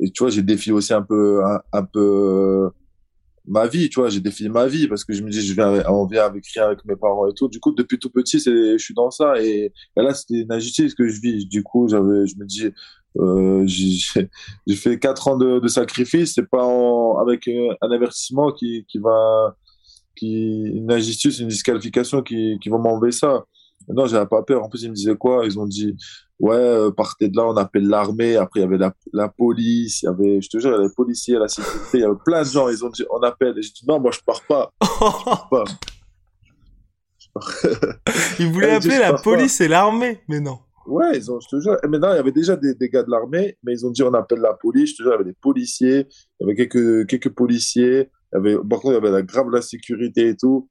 et 0.00 0.10
tu 0.10 0.22
vois, 0.22 0.30
j'ai 0.30 0.42
défié 0.42 0.72
aussi 0.72 0.92
un 0.92 1.02
peu, 1.02 1.42
un, 1.72 1.84
peu 1.84 2.70
ma 3.46 3.66
vie, 3.66 3.88
tu 3.88 4.00
vois, 4.00 4.10
j'ai 4.10 4.20
défini 4.20 4.50
ma 4.50 4.66
vie 4.66 4.86
parce 4.86 5.04
que 5.04 5.14
je 5.14 5.22
me 5.22 5.30
dis, 5.30 5.40
je 5.40 5.54
viens, 5.54 5.82
on 5.88 6.06
vient 6.06 6.24
avec 6.24 6.44
rien 6.54 6.66
avec 6.66 6.84
mes 6.84 6.96
parents 6.96 7.26
et 7.26 7.34
tout. 7.34 7.48
Du 7.48 7.58
coup, 7.58 7.72
depuis 7.72 7.98
tout 7.98 8.10
petit, 8.10 8.38
je 8.38 8.76
suis 8.78 8.94
dans 8.94 9.10
ça 9.10 9.42
et, 9.42 9.72
et 9.96 10.02
là, 10.02 10.12
c'était 10.12 10.40
une 10.42 10.52
injustice 10.52 10.94
que 10.94 11.08
je 11.08 11.20
vis. 11.20 11.46
Du 11.46 11.62
coup, 11.62 11.88
j'avais, 11.88 12.26
je 12.26 12.36
me 12.36 12.44
dis, 12.44 12.70
euh, 13.18 13.64
j'ai 13.66 14.76
fait 14.76 14.98
quatre 14.98 15.28
ans 15.28 15.36
de, 15.36 15.58
de 15.58 15.68
sacrifice. 15.68 16.34
C'est 16.34 16.48
pas 16.48 16.64
en, 16.64 17.18
avec 17.18 17.48
un 17.48 17.90
avertissement 17.90 18.52
qui, 18.52 18.84
qui 18.88 18.98
va, 18.98 19.56
qui, 20.16 20.62
une 20.74 20.90
injustice, 20.90 21.38
une 21.38 21.48
disqualification 21.48 22.22
qui, 22.22 22.58
qui 22.60 22.68
vont 22.68 22.78
m'enlever 22.78 23.12
ça. 23.12 23.44
Non, 23.88 24.06
j'avais 24.06 24.26
pas 24.26 24.42
peur. 24.42 24.64
En 24.64 24.68
plus, 24.68 24.82
ils 24.82 24.90
me 24.90 24.94
disaient 24.94 25.16
quoi? 25.16 25.44
Ils 25.44 25.58
ont 25.60 25.66
dit, 25.66 25.96
ouais, 26.40 26.56
euh, 26.56 26.90
partez 26.90 27.28
de 27.28 27.36
là, 27.36 27.46
on 27.46 27.56
appelle 27.56 27.86
l'armée. 27.86 28.36
Après, 28.36 28.60
il 28.60 28.62
y 28.62 28.66
avait 28.66 28.78
la, 28.78 28.92
la 29.12 29.28
police, 29.28 30.02
il 30.02 30.06
y 30.06 30.08
avait, 30.08 30.40
je 30.40 30.48
te 30.48 30.58
jure, 30.58 30.70
il 30.70 30.72
y 30.72 30.76
avait 30.76 30.84
les 30.88 30.94
policiers, 30.94 31.38
la 31.38 31.48
sécurité, 31.48 31.98
il 31.98 32.00
y 32.00 32.04
avait 32.04 32.14
plein 32.24 32.42
de 32.42 32.48
gens. 32.48 32.68
Ils 32.68 32.84
ont 32.84 32.90
dit, 32.90 33.04
on 33.10 33.22
appelle. 33.22 33.56
Et 33.58 33.62
j'ai 33.62 33.70
dit, 33.70 33.84
non, 33.86 34.00
moi, 34.00 34.10
je 34.10 34.20
pars 34.24 34.42
pas. 34.42 34.72
Je 34.82 34.98
pars 34.98 35.48
pas. 35.48 35.64
ils 38.38 38.50
voulaient 38.50 38.72
appeler 38.72 38.98
la 38.98 39.12
police 39.14 39.60
et 39.60 39.68
l'armée, 39.68 40.20
mais 40.26 40.40
non. 40.40 40.58
Ouais, 40.86 41.16
ils 41.16 41.30
ont, 41.30 41.40
je 41.40 41.48
te 41.48 41.60
jure. 41.60 41.76
Et 41.82 41.88
maintenant, 41.88 42.12
il 42.12 42.16
y 42.16 42.20
avait 42.20 42.32
déjà 42.32 42.56
des, 42.56 42.74
des 42.74 42.88
gars 42.88 43.02
de 43.02 43.10
l'armée, 43.10 43.58
mais 43.62 43.72
ils 43.72 43.84
ont 43.84 43.90
dit, 43.90 44.02
on 44.02 44.14
appelle 44.14 44.38
la 44.38 44.54
police. 44.54 44.90
Je 44.90 44.96
te 44.96 45.02
jure, 45.02 45.12
il 45.12 45.14
y 45.14 45.20
avait 45.20 45.30
des 45.30 45.36
policiers, 45.40 46.06
il 46.40 46.46
y 46.46 46.50
avait 46.50 46.54
quelques, 46.54 47.06
quelques 47.08 47.34
policiers. 47.34 48.10
Il 48.36 48.50
y 48.50 48.54
avait, 48.54 48.56
par 48.68 48.80
contre, 48.80 48.92
il 48.92 49.04
y 49.04 49.06
avait 49.06 49.10
la 49.10 49.22
grave 49.22 49.50
la 49.50 49.62
sécurité 49.62 50.28
et 50.28 50.36
tout. 50.36 50.68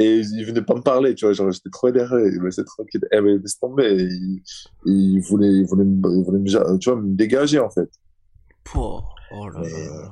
Et 0.00 0.20
il 0.20 0.44
venait 0.44 0.62
pas 0.62 0.74
me 0.74 0.80
parler, 0.80 1.14
tu 1.14 1.24
vois, 1.24 1.32
genre, 1.34 1.52
j'étais 1.52 1.70
trop 1.70 1.88
énervé, 1.88 2.28
il 2.32 2.40
me 2.40 2.46
laissait 2.46 2.64
tranquille. 2.64 3.06
Eh, 3.12 3.20
mais 3.20 3.38
laisse 3.38 3.58
tomber. 3.60 3.94
Il, 3.94 4.42
il 4.86 5.20
voulait, 5.20 5.46
il 5.46 5.64
voulait, 5.66 5.84
me, 5.84 6.18
il 6.18 6.24
voulait 6.24 6.40
me, 6.40 6.78
tu 6.78 6.90
vois, 6.90 7.00
me 7.00 7.14
dégager, 7.14 7.60
en 7.60 7.70
fait. 7.70 7.88
Oh, 8.74 9.02
oh 9.30 9.48
là 9.50 9.60
là. 9.60 10.10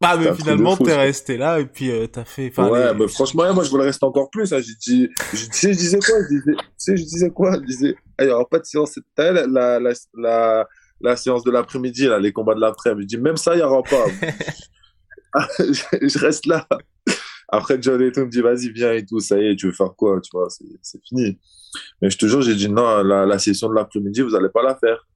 Bah, 0.00 0.16
mais 0.18 0.34
finalement, 0.34 0.76
t'es 0.76 0.94
resté 0.94 1.36
là, 1.36 1.60
et 1.60 1.66
puis, 1.66 1.90
euh, 1.90 2.06
t'as 2.08 2.24
fait, 2.24 2.52
Ouais, 2.58 2.92
mais 2.94 3.08
franchement, 3.08 3.54
moi, 3.54 3.62
je 3.62 3.70
voulais 3.70 3.84
rester 3.84 4.04
encore 4.04 4.28
plus, 4.30 4.52
hein. 4.52 4.60
J'ai 4.60 4.74
dit, 4.84 5.08
je, 5.32 5.46
je 5.46 5.68
disais 5.68 5.98
quoi? 5.98 6.16
Je 6.22 6.36
disais, 6.36 6.52
tu 6.56 6.68
sais, 6.76 6.96
je 6.96 7.04
disais 7.04 7.30
quoi? 7.30 7.54
Je 7.54 7.60
disais, 7.60 7.96
il 8.20 8.26
y 8.26 8.30
aura 8.30 8.46
pas 8.46 8.58
de 8.58 8.64
séance, 8.64 8.92
c'était 8.92 9.32
la, 9.32 9.46
la, 9.46 9.92
la, 10.14 10.66
la, 11.00 11.16
séance 11.16 11.44
de 11.44 11.50
l'après-midi, 11.52 12.06
là, 12.06 12.18
les 12.18 12.32
combats 12.32 12.54
de 12.54 12.60
l'après-midi. 12.60 13.14
Je 13.14 13.16
dis, 13.16 13.22
même 13.22 13.36
ça, 13.36 13.54
il 13.54 13.60
y 13.60 13.62
aura 13.62 13.82
pas. 13.82 14.04
je, 15.58 16.18
reste 16.18 16.46
là. 16.46 16.66
après 17.48 17.80
John 17.80 18.00
et 18.02 18.12
tout 18.12 18.20
me 18.20 18.30
dit, 18.30 18.40
vas-y, 18.40 18.70
viens 18.70 18.92
et 18.92 19.04
tout, 19.04 19.20
ça 19.20 19.38
y 19.40 19.46
est, 19.46 19.56
tu 19.56 19.66
veux 19.66 19.72
faire 19.72 19.94
quoi, 19.96 20.20
tu 20.20 20.30
vois, 20.32 20.48
c'est 20.82 21.02
fini. 21.04 21.38
Mais 22.00 22.10
je 22.10 22.18
te 22.18 22.26
jure, 22.26 22.42
j'ai 22.42 22.54
dit, 22.54 22.68
non, 22.68 23.02
la, 23.02 23.26
la 23.26 23.38
session 23.38 23.68
de 23.68 23.74
l'après-midi, 23.74 24.22
vous 24.22 24.34
allez 24.34 24.48
pas 24.48 24.62
la 24.62 24.76
faire. 24.76 25.06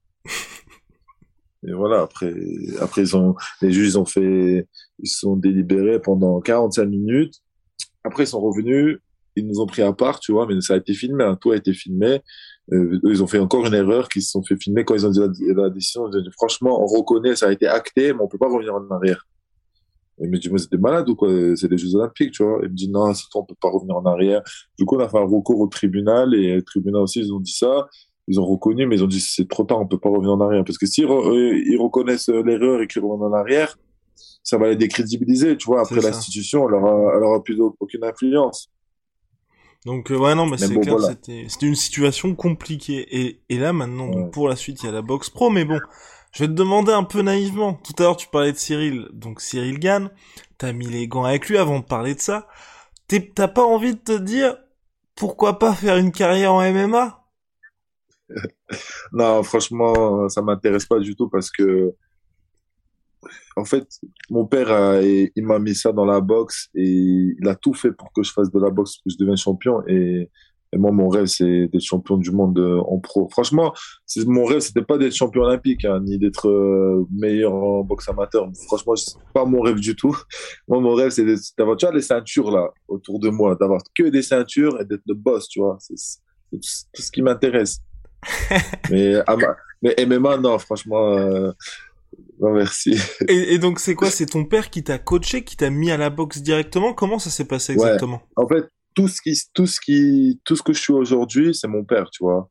Et 1.66 1.72
voilà, 1.72 2.02
après, 2.02 2.32
après 2.80 3.02
ils 3.02 3.16
ont, 3.16 3.34
les 3.62 3.72
juges 3.72 3.96
ont 3.96 4.04
fait, 4.04 4.66
ils 5.00 5.08
sont 5.08 5.36
délibérés 5.36 6.00
pendant 6.00 6.40
45 6.40 6.84
minutes. 6.84 7.34
Après, 8.04 8.24
ils 8.24 8.28
sont 8.28 8.40
revenus, 8.40 8.98
ils 9.34 9.46
nous 9.46 9.60
ont 9.60 9.66
pris 9.66 9.82
à 9.82 9.92
part, 9.92 10.20
tu 10.20 10.32
vois, 10.32 10.46
mais 10.46 10.60
ça 10.60 10.74
a 10.74 10.76
été 10.76 10.94
filmé, 10.94 11.24
hein, 11.24 11.36
tout 11.40 11.50
a 11.50 11.56
été 11.56 11.72
filmé. 11.72 12.20
Euh, 12.72 13.00
ils 13.04 13.22
ont 13.22 13.26
fait 13.26 13.38
encore 13.38 13.66
une 13.66 13.74
erreur, 13.74 14.08
qu'ils 14.08 14.22
se 14.22 14.30
sont 14.30 14.42
fait 14.42 14.56
filmer 14.56 14.84
quand 14.84 14.94
ils 14.94 15.06
ont 15.06 15.10
dit 15.10 15.42
la, 15.54 15.70
décision. 15.70 16.08
Dit, 16.08 16.18
franchement, 16.32 16.82
on 16.82 16.86
reconnaît, 16.86 17.34
ça 17.34 17.48
a 17.48 17.52
été 17.52 17.66
acté, 17.66 18.12
mais 18.12 18.20
on 18.20 18.28
peut 18.28 18.38
pas 18.38 18.48
revenir 18.48 18.74
en 18.74 18.88
arrière. 18.90 19.26
Il 20.20 20.30
me 20.30 20.38
dit, 20.38 20.50
mais 20.50 20.58
c'était 20.58 20.78
malade 20.78 21.08
ou 21.08 21.14
quoi? 21.14 21.28
C'est 21.56 21.70
les 21.70 21.78
Jeux 21.78 21.94
Olympiques, 21.94 22.32
tu 22.32 22.42
vois? 22.42 22.58
Il 22.62 22.70
me 22.70 22.74
dit, 22.74 22.90
non, 22.90 23.12
on 23.34 23.44
peut 23.44 23.54
pas 23.60 23.70
revenir 23.70 23.96
en 23.96 24.04
arrière. 24.04 24.42
Du 24.78 24.84
coup, 24.84 24.96
on 24.96 25.00
a 25.00 25.08
fait 25.08 25.18
un 25.18 25.26
recours 25.26 25.60
au 25.60 25.66
tribunal 25.66 26.34
et 26.34 26.56
le 26.56 26.62
tribunal 26.62 27.02
aussi, 27.02 27.20
ils 27.20 27.32
ont 27.32 27.40
dit 27.40 27.52
ça 27.52 27.88
ils 28.28 28.38
ont 28.38 28.44
reconnu, 28.44 28.86
mais 28.86 28.96
ils 28.96 29.04
ont 29.04 29.08
dit 29.08 29.20
c'est 29.20 29.48
trop 29.48 29.64
tard, 29.64 29.80
on 29.80 29.86
peut 29.86 29.98
pas 29.98 30.10
revenir 30.10 30.32
en 30.32 30.40
arrière. 30.40 30.62
Parce 30.62 30.78
que 30.78 30.86
s'ils 30.86 31.06
euh, 31.06 31.62
ils 31.66 31.78
reconnaissent 31.78 32.28
euh, 32.28 32.42
l'erreur 32.42 32.82
et 32.82 32.86
qu'ils 32.86 33.02
reviennent 33.02 33.22
en 33.22 33.32
arrière, 33.32 33.78
ça 34.42 34.58
va 34.58 34.68
les 34.68 34.76
décrédibiliser, 34.76 35.56
tu 35.56 35.66
vois. 35.66 35.80
Après 35.80 36.00
l'institution, 36.00 36.68
elle 36.68 36.74
aura, 36.74 37.16
elle 37.16 37.22
aura 37.22 37.42
plus 37.42 37.58
aucune 37.80 38.04
influence. 38.04 38.70
Donc 39.86 40.10
euh, 40.10 40.18
ouais 40.18 40.34
non 40.34 40.46
mais, 40.46 40.58
c'est 40.58 40.74
clair 40.80 41.00
c'était 41.00 41.46
c'était 41.48 41.66
une 41.66 41.76
situation 41.76 42.34
compliquée 42.34 43.06
et 43.16 43.40
et 43.48 43.58
là 43.58 43.72
maintenant 43.72 44.08
donc, 44.08 44.32
pour 44.32 44.48
la 44.48 44.56
suite 44.56 44.82
il 44.82 44.86
y 44.86 44.88
a 44.88 44.92
la 44.92 45.02
box 45.02 45.30
pro 45.30 45.50
mais 45.50 45.64
bon 45.64 45.78
je 46.32 46.44
vais 46.44 46.48
te 46.48 46.52
demander 46.54 46.92
un 46.92 47.04
peu 47.04 47.22
naïvement. 47.22 47.74
Tout 47.74 47.94
à 47.98 48.02
l'heure 48.02 48.16
tu 48.16 48.28
parlais 48.28 48.52
de 48.52 48.58
Cyril. 48.58 49.08
Donc 49.12 49.40
Cyril 49.40 49.78
Gann 49.78 50.10
t'as 50.58 50.72
mis 50.72 50.86
les 50.86 51.08
gants 51.08 51.24
avec 51.24 51.48
lui 51.48 51.56
avant 51.56 51.78
de 51.78 51.84
parler 51.84 52.14
de 52.14 52.20
ça. 52.20 52.48
T'as 53.06 53.48
pas 53.48 53.64
envie 53.64 53.94
de 53.94 54.00
te 54.00 54.18
dire 54.18 54.56
pourquoi 55.14 55.58
pas 55.58 55.72
faire 55.72 55.96
une 55.96 56.12
carrière 56.12 56.52
en 56.52 56.60
MMA 56.60 57.14
non, 59.12 59.42
franchement, 59.42 60.28
ça 60.28 60.42
m'intéresse 60.42 60.84
pas 60.84 60.98
du 60.98 61.16
tout 61.16 61.30
parce 61.30 61.50
que, 61.50 61.94
en 63.56 63.64
fait, 63.64 63.86
mon 64.28 64.44
père, 64.44 65.00
il 65.02 65.46
m'a 65.46 65.58
mis 65.58 65.74
ça 65.74 65.92
dans 65.92 66.04
la 66.04 66.20
boxe 66.20 66.68
et 66.74 66.84
il 67.40 67.48
a 67.48 67.54
tout 67.54 67.72
fait 67.72 67.90
pour 67.90 68.12
que 68.12 68.22
je 68.22 68.30
fasse 68.30 68.50
de 68.50 68.60
la 68.60 68.68
boxe, 68.68 68.96
que 68.96 69.10
je 69.10 69.16
devienne 69.16 69.38
champion. 69.38 69.82
Et, 69.86 70.30
moi, 70.76 70.92
mon 70.92 71.08
rêve, 71.08 71.26
c'est 71.26 71.68
d'être 71.68 71.80
champion 71.80 72.16
du 72.16 72.30
monde 72.30 72.58
euh, 72.58 72.80
en 72.80 72.98
pro. 72.98 73.28
Franchement, 73.30 73.72
mon 74.26 74.44
rêve, 74.44 74.60
c'était 74.60 74.82
pas 74.82 74.98
d'être 74.98 75.14
champion 75.14 75.42
olympique, 75.42 75.84
hein, 75.84 76.00
ni 76.00 76.18
d'être 76.18 76.48
euh, 76.48 77.06
meilleur 77.10 77.54
en 77.54 77.82
boxe 77.82 78.08
amateur. 78.08 78.48
Franchement, 78.66 78.94
c'est 78.96 79.16
pas 79.32 79.44
mon 79.44 79.62
rêve 79.62 79.80
du 79.80 79.96
tout. 79.96 80.16
Moi, 80.68 80.80
mon 80.80 80.94
rêve, 80.94 81.10
c'est 81.10 81.24
d'avoir, 81.56 81.76
tu 81.76 81.86
vois, 81.86 81.94
les 81.94 82.02
ceintures 82.02 82.50
là 82.50 82.68
autour 82.86 83.18
de 83.18 83.30
moi, 83.30 83.56
d'avoir 83.58 83.80
que 83.94 84.04
des 84.04 84.22
ceintures 84.22 84.80
et 84.80 84.84
d'être 84.84 85.02
le 85.06 85.14
boss, 85.14 85.48
tu 85.48 85.60
vois. 85.60 85.78
C'est 85.80 85.94
tout 86.50 87.02
ce 87.02 87.10
qui 87.10 87.22
m'intéresse. 87.22 87.78
mais, 88.90 89.16
ah 89.26 89.36
bah, 89.36 89.56
mais 89.82 89.94
MMA, 90.06 90.38
non, 90.38 90.58
franchement, 90.58 91.16
euh, 91.16 91.52
non, 92.40 92.52
merci. 92.52 92.96
Et, 93.28 93.58
donc, 93.58 93.80
c'est 93.80 93.94
quoi? 93.94 94.10
C'est 94.10 94.26
ton 94.26 94.44
père 94.44 94.70
qui 94.70 94.84
t'a 94.84 94.98
coaché, 94.98 95.44
qui 95.44 95.56
t'a 95.56 95.70
mis 95.70 95.90
à 95.90 95.96
la 95.96 96.10
boxe 96.10 96.40
directement? 96.40 96.92
Comment 96.92 97.18
ça 97.18 97.30
s'est 97.30 97.46
passé 97.46 97.72
exactement? 97.72 98.22
En 98.36 98.46
fait, 98.46 98.64
tout 98.98 99.06
ce 99.06 99.22
qui, 99.22 99.40
tout 99.54 99.66
ce 99.68 99.80
qui, 99.80 100.40
tout 100.44 100.56
ce 100.56 100.62
que 100.62 100.72
je 100.72 100.80
suis 100.80 100.92
aujourd'hui, 100.92 101.54
c'est 101.54 101.68
mon 101.68 101.84
père, 101.84 102.10
tu 102.10 102.24
vois. 102.24 102.50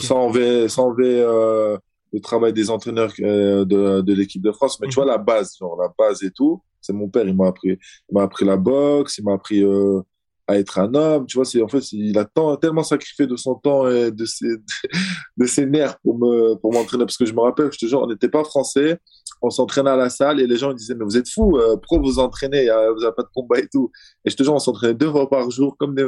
Sans 0.00 0.26
enlever, 0.26 0.68
sans 0.68 0.86
enlever 0.86 1.20
euh, 1.20 1.78
le 2.12 2.20
travail 2.20 2.52
des 2.52 2.70
entraîneurs 2.70 3.12
euh, 3.20 3.64
de, 3.64 4.00
de 4.00 4.14
l'équipe 4.14 4.42
de 4.42 4.50
France, 4.50 4.80
mais 4.80 4.88
tu 4.88 4.98
mhm. 4.98 5.04
vois 5.04 5.12
la 5.12 5.18
base, 5.18 5.54
genre 5.60 5.80
la 5.80 5.92
base 5.96 6.24
et 6.24 6.32
tout, 6.32 6.60
c'est 6.80 6.92
mon 6.92 7.08
père. 7.08 7.24
Il 7.28 7.36
m'a 7.36 7.46
appris, 7.46 7.68
il 7.70 8.12
m'a 8.12 8.22
appris 8.24 8.44
la 8.44 8.56
boxe, 8.56 9.18
il 9.18 9.24
m'a 9.24 9.34
appris 9.34 9.62
euh, 9.62 10.00
à 10.46 10.58
être 10.58 10.78
un 10.78 10.94
homme. 10.94 11.26
Tu 11.26 11.36
vois, 11.36 11.44
c'est 11.44 11.62
en 11.62 11.68
fait, 11.68 11.92
il 11.92 12.16
a 12.18 12.24
tant, 12.24 12.56
tellement 12.56 12.82
sacrifié 12.82 13.26
de 13.26 13.36
son 13.36 13.54
temps 13.54 13.88
et 13.88 14.10
de 14.10 14.24
ses, 14.24 14.56
de 15.36 15.46
ses 15.46 15.66
nerfs 15.66 15.98
pour 16.00 16.18
me, 16.18 16.54
pour 16.56 16.72
m'entraîner. 16.72 17.04
Parce 17.04 17.16
que 17.16 17.26
je 17.26 17.34
me 17.34 17.40
rappelle, 17.40 17.70
je 17.72 17.78
te 17.78 17.86
jure, 17.86 18.02
on 18.02 18.06
n'était 18.06 18.28
pas 18.28 18.44
français. 18.44 18.98
On 19.40 19.50
s'entraînait 19.50 19.90
à 19.90 19.96
la 19.96 20.10
salle 20.10 20.40
et 20.40 20.46
les 20.46 20.56
gens 20.56 20.70
ils 20.70 20.76
disaient, 20.76 20.94
mais 20.94 21.04
vous 21.04 21.16
êtes 21.16 21.28
fous, 21.28 21.56
euh, 21.56 21.76
pourquoi 21.76 21.98
vous 21.98 22.18
entraînez? 22.18 22.66
Vous 22.94 23.00
n'avez 23.00 23.14
pas 23.14 23.22
de 23.22 23.30
combat 23.34 23.58
et 23.58 23.68
tout. 23.72 23.90
Et 24.24 24.30
je 24.30 24.36
te 24.36 24.42
jure, 24.42 24.54
on 24.54 24.58
s'entraînait 24.58 24.94
deux 24.94 25.10
fois 25.10 25.28
par 25.28 25.50
jour, 25.50 25.76
comme 25.76 25.94
des, 25.94 26.06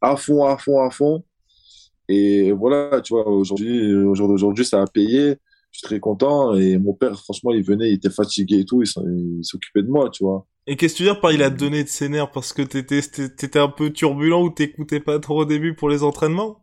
à 0.00 0.16
fond, 0.16 0.44
à 0.44 0.56
fond, 0.58 0.80
à 0.82 0.90
fond. 0.90 1.24
Et 2.08 2.52
voilà, 2.52 3.00
tu 3.00 3.14
vois, 3.14 3.26
aujourd'hui, 3.28 3.94
au 3.94 4.14
jour 4.14 4.28
d'aujourd'hui, 4.28 4.64
ça 4.64 4.82
a 4.82 4.86
payé. 4.86 5.36
Je 5.72 5.78
suis 5.78 5.86
très 5.86 6.00
content. 6.00 6.54
Et 6.54 6.78
mon 6.78 6.94
père, 6.94 7.18
franchement, 7.18 7.52
il 7.52 7.64
venait, 7.64 7.90
il 7.90 7.94
était 7.94 8.10
fatigué 8.10 8.60
et 8.60 8.64
tout. 8.64 8.82
Il 8.82 9.40
s'occupait 9.42 9.82
de 9.82 9.88
moi, 9.88 10.10
tu 10.10 10.24
vois. 10.24 10.46
Et 10.66 10.76
qu'est-ce 10.76 10.94
que 10.94 10.98
tu 10.98 11.02
veux 11.04 11.10
dire 11.10 11.20
par 11.20 11.32
il 11.32 11.42
a 11.42 11.50
donné 11.50 11.82
de 11.82 11.88
ses 11.88 12.08
nerfs? 12.08 12.30
Parce 12.30 12.52
que 12.52 12.62
t'étais 12.62 13.00
t'étais 13.02 13.58
un 13.58 13.68
peu 13.68 13.90
turbulent 13.90 14.42
ou 14.42 14.50
t'écoutais 14.50 15.00
pas 15.00 15.18
trop 15.18 15.40
au 15.40 15.44
début 15.44 15.74
pour 15.74 15.88
les 15.88 16.02
entraînements? 16.02 16.62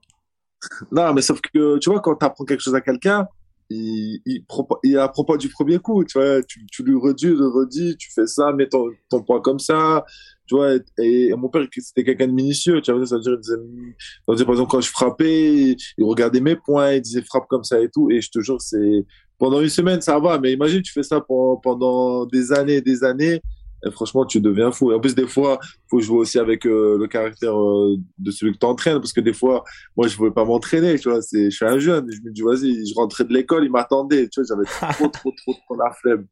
Non, 0.92 1.14
mais 1.14 1.22
sauf 1.22 1.40
que 1.42 1.78
tu 1.80 1.90
vois 1.90 2.02
quand 2.02 2.16
t'apprends 2.16 2.44
quelque 2.44 2.62
chose 2.62 2.76
à 2.76 2.82
quelqu'un, 2.82 3.28
il 3.70 4.22
il, 4.26 4.44
il 4.84 4.98
apprend 4.98 5.24
pas 5.24 5.38
du 5.38 5.50
premier 5.50 5.80
coup, 5.80 6.04
tu 6.04 6.20
vois, 6.20 6.44
tu, 6.44 6.66
tu 6.68 6.84
lui 6.84 6.96
redis, 6.96 7.28
le 7.28 7.48
redis, 7.48 7.96
tu 7.98 8.12
fais 8.12 8.28
ça, 8.28 8.52
mets 8.52 8.68
ton, 8.68 8.90
ton 9.10 9.24
point 9.24 9.40
comme 9.42 9.60
ça, 9.60 10.04
tu 10.50 10.56
vois. 10.56 10.76
Et, 10.98 11.32
mon 11.38 11.48
père 11.48 11.66
c'était 11.72 12.04
quelqu'un 12.04 12.28
de 12.28 12.34
minutieux, 12.34 12.82
tu 12.82 12.92
vois, 12.92 13.06
ça 13.06 13.16
veut 13.16 13.22
dire, 13.22 13.34
il 13.34 13.40
disait, 13.40 14.46
par 14.46 14.54
exemple 14.54 14.70
quand 14.70 14.82
je 14.82 14.90
frappais, 14.90 15.76
il 15.98 16.04
regardait 16.04 16.42
mes 16.42 16.56
points, 16.56 16.94
il 16.94 17.02
disait 17.02 17.22
frappe 17.22 17.48
comme 17.48 17.64
ça 17.64 17.80
et 17.80 17.90
tout, 17.90 18.12
et 18.12 18.20
je 18.20 18.30
te 18.30 18.40
jure 18.42 18.60
c'est 18.60 19.06
pendant 19.38 19.62
une 19.62 19.70
semaine 19.70 20.02
ça 20.02 20.20
va, 20.20 20.40
mais 20.40 20.52
imagine 20.52 20.82
tu 20.82 20.92
fais 20.92 21.04
ça 21.04 21.22
pendant, 21.22 21.58
pendant 21.58 22.26
des 22.26 22.52
années, 22.52 22.82
des 22.82 23.04
années 23.06 23.42
et 23.86 23.92
franchement, 23.92 24.26
tu 24.26 24.42
deviens 24.42 24.72
fou. 24.72 24.92
Et 24.92 24.96
en 24.96 25.00
plus, 25.00 25.16
des 25.16 25.28
fois, 25.28 25.60
faut 25.90 26.02
jouer 26.02 26.18
aussi 26.20 26.40
avec 26.40 26.66
euh, 26.66 26.98
le 26.98 27.08
caractère 27.08 27.58
euh, 27.58 27.96
de 28.18 28.32
celui 28.32 28.54
que 28.54 28.58
tu 28.58 28.66
entraînes, 28.66 29.00
parce 29.00 29.14
que 29.14 29.22
des 29.22 29.34
fois, 29.34 29.64
moi, 29.96 30.08
je 30.08 30.16
pouvais 30.16 30.32
pas 30.32 30.44
m'entraîner, 30.44 31.00
tu 31.00 31.10
vois. 31.10 31.22
C'est, 31.22 31.50
je 31.50 31.56
suis 31.56 31.66
un 31.66 31.80
jeune, 31.80 32.12
je 32.12 32.22
me 32.22 32.32
dis, 32.32 32.42
vas-y, 32.42 32.86
je 32.86 32.94
rentrais 32.96 33.24
de 33.24 33.34
l'école, 33.34 33.64
il 33.64 33.72
m'attendait, 33.72 34.28
tu 34.28 34.42
vois, 34.42 34.48
j'avais 34.48 34.66
trop, 34.94 35.08
trop, 35.08 35.32
trop, 35.32 35.54
trop 35.54 35.76
la 35.78 35.92
flemme. 35.94 36.26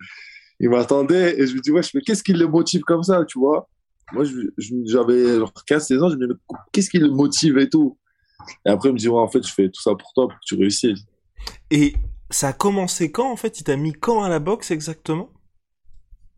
Il 0.60 0.70
m'attendait, 0.70 1.40
et 1.40 1.48
je 1.48 1.56
me 1.56 1.62
dis, 1.62 1.72
ouais, 1.72 1.84
je 1.84 1.98
qu'est-ce 2.00 2.24
qui 2.24 2.34
le 2.34 2.48
motive 2.48 2.82
comme 2.82 3.04
ça, 3.04 3.24
tu 3.26 3.40
vois? 3.40 3.70
Moi, 4.14 4.24
j'avais 4.58 5.38
15-16 5.40 6.02
ans, 6.02 6.10
je 6.10 6.16
me 6.16 6.28
dis, 6.28 6.34
qu'est-ce 6.72 6.90
qui 6.90 6.98
le 6.98 7.10
motive 7.10 7.58
et 7.58 7.70
tout? 7.70 7.98
Et 8.66 8.70
après, 8.70 8.90
il 8.90 8.94
me 8.94 8.98
dit, 8.98 9.10
ouais, 9.10 9.20
en 9.20 9.28
fait, 9.28 9.46
je 9.46 9.54
fais 9.54 9.70
tout 9.70 9.82
ça 9.82 9.96
pour 9.96 10.14
toi, 10.14 10.28
pour 10.28 10.36
que 10.36 10.46
tu 10.46 10.56
réussisses. 10.56 11.06
Et 11.70 11.94
ça 12.30 12.50
a 12.50 12.54
commencé 12.54 13.12
quand, 13.12 13.32
en 13.32 13.36
fait? 13.36 13.60
Il 13.60 13.64
t'a 13.64 13.76
mis 13.76 13.94
quand 13.94 14.24
à 14.24 14.30
la 14.30 14.40
boxe 14.40 14.72
exactement? 14.72 15.30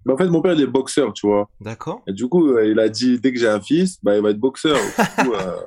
En 0.08 0.18
fait, 0.18 0.28
mon 0.28 0.42
père, 0.42 0.54
il 0.54 0.62
est 0.62 0.68
boxeur, 0.68 1.14
tu 1.14 1.28
vois. 1.28 1.50
D'accord. 1.62 2.02
Et 2.08 2.14
du 2.14 2.28
coup, 2.28 2.48
euh, 2.54 2.68
il 2.68 2.80
a 2.80 2.90
dit, 2.90 3.20
dès 3.20 3.32
que 3.32 3.40
j'ai 3.40 3.48
un 3.48 3.62
fils, 3.62 4.00
bah, 4.04 4.16
il 4.16 4.24
va 4.24 4.32
être 4.32 4.40
boxeur. 4.40 4.78
Du 4.78 5.26
coup, 5.26 5.34
euh, 5.36 5.60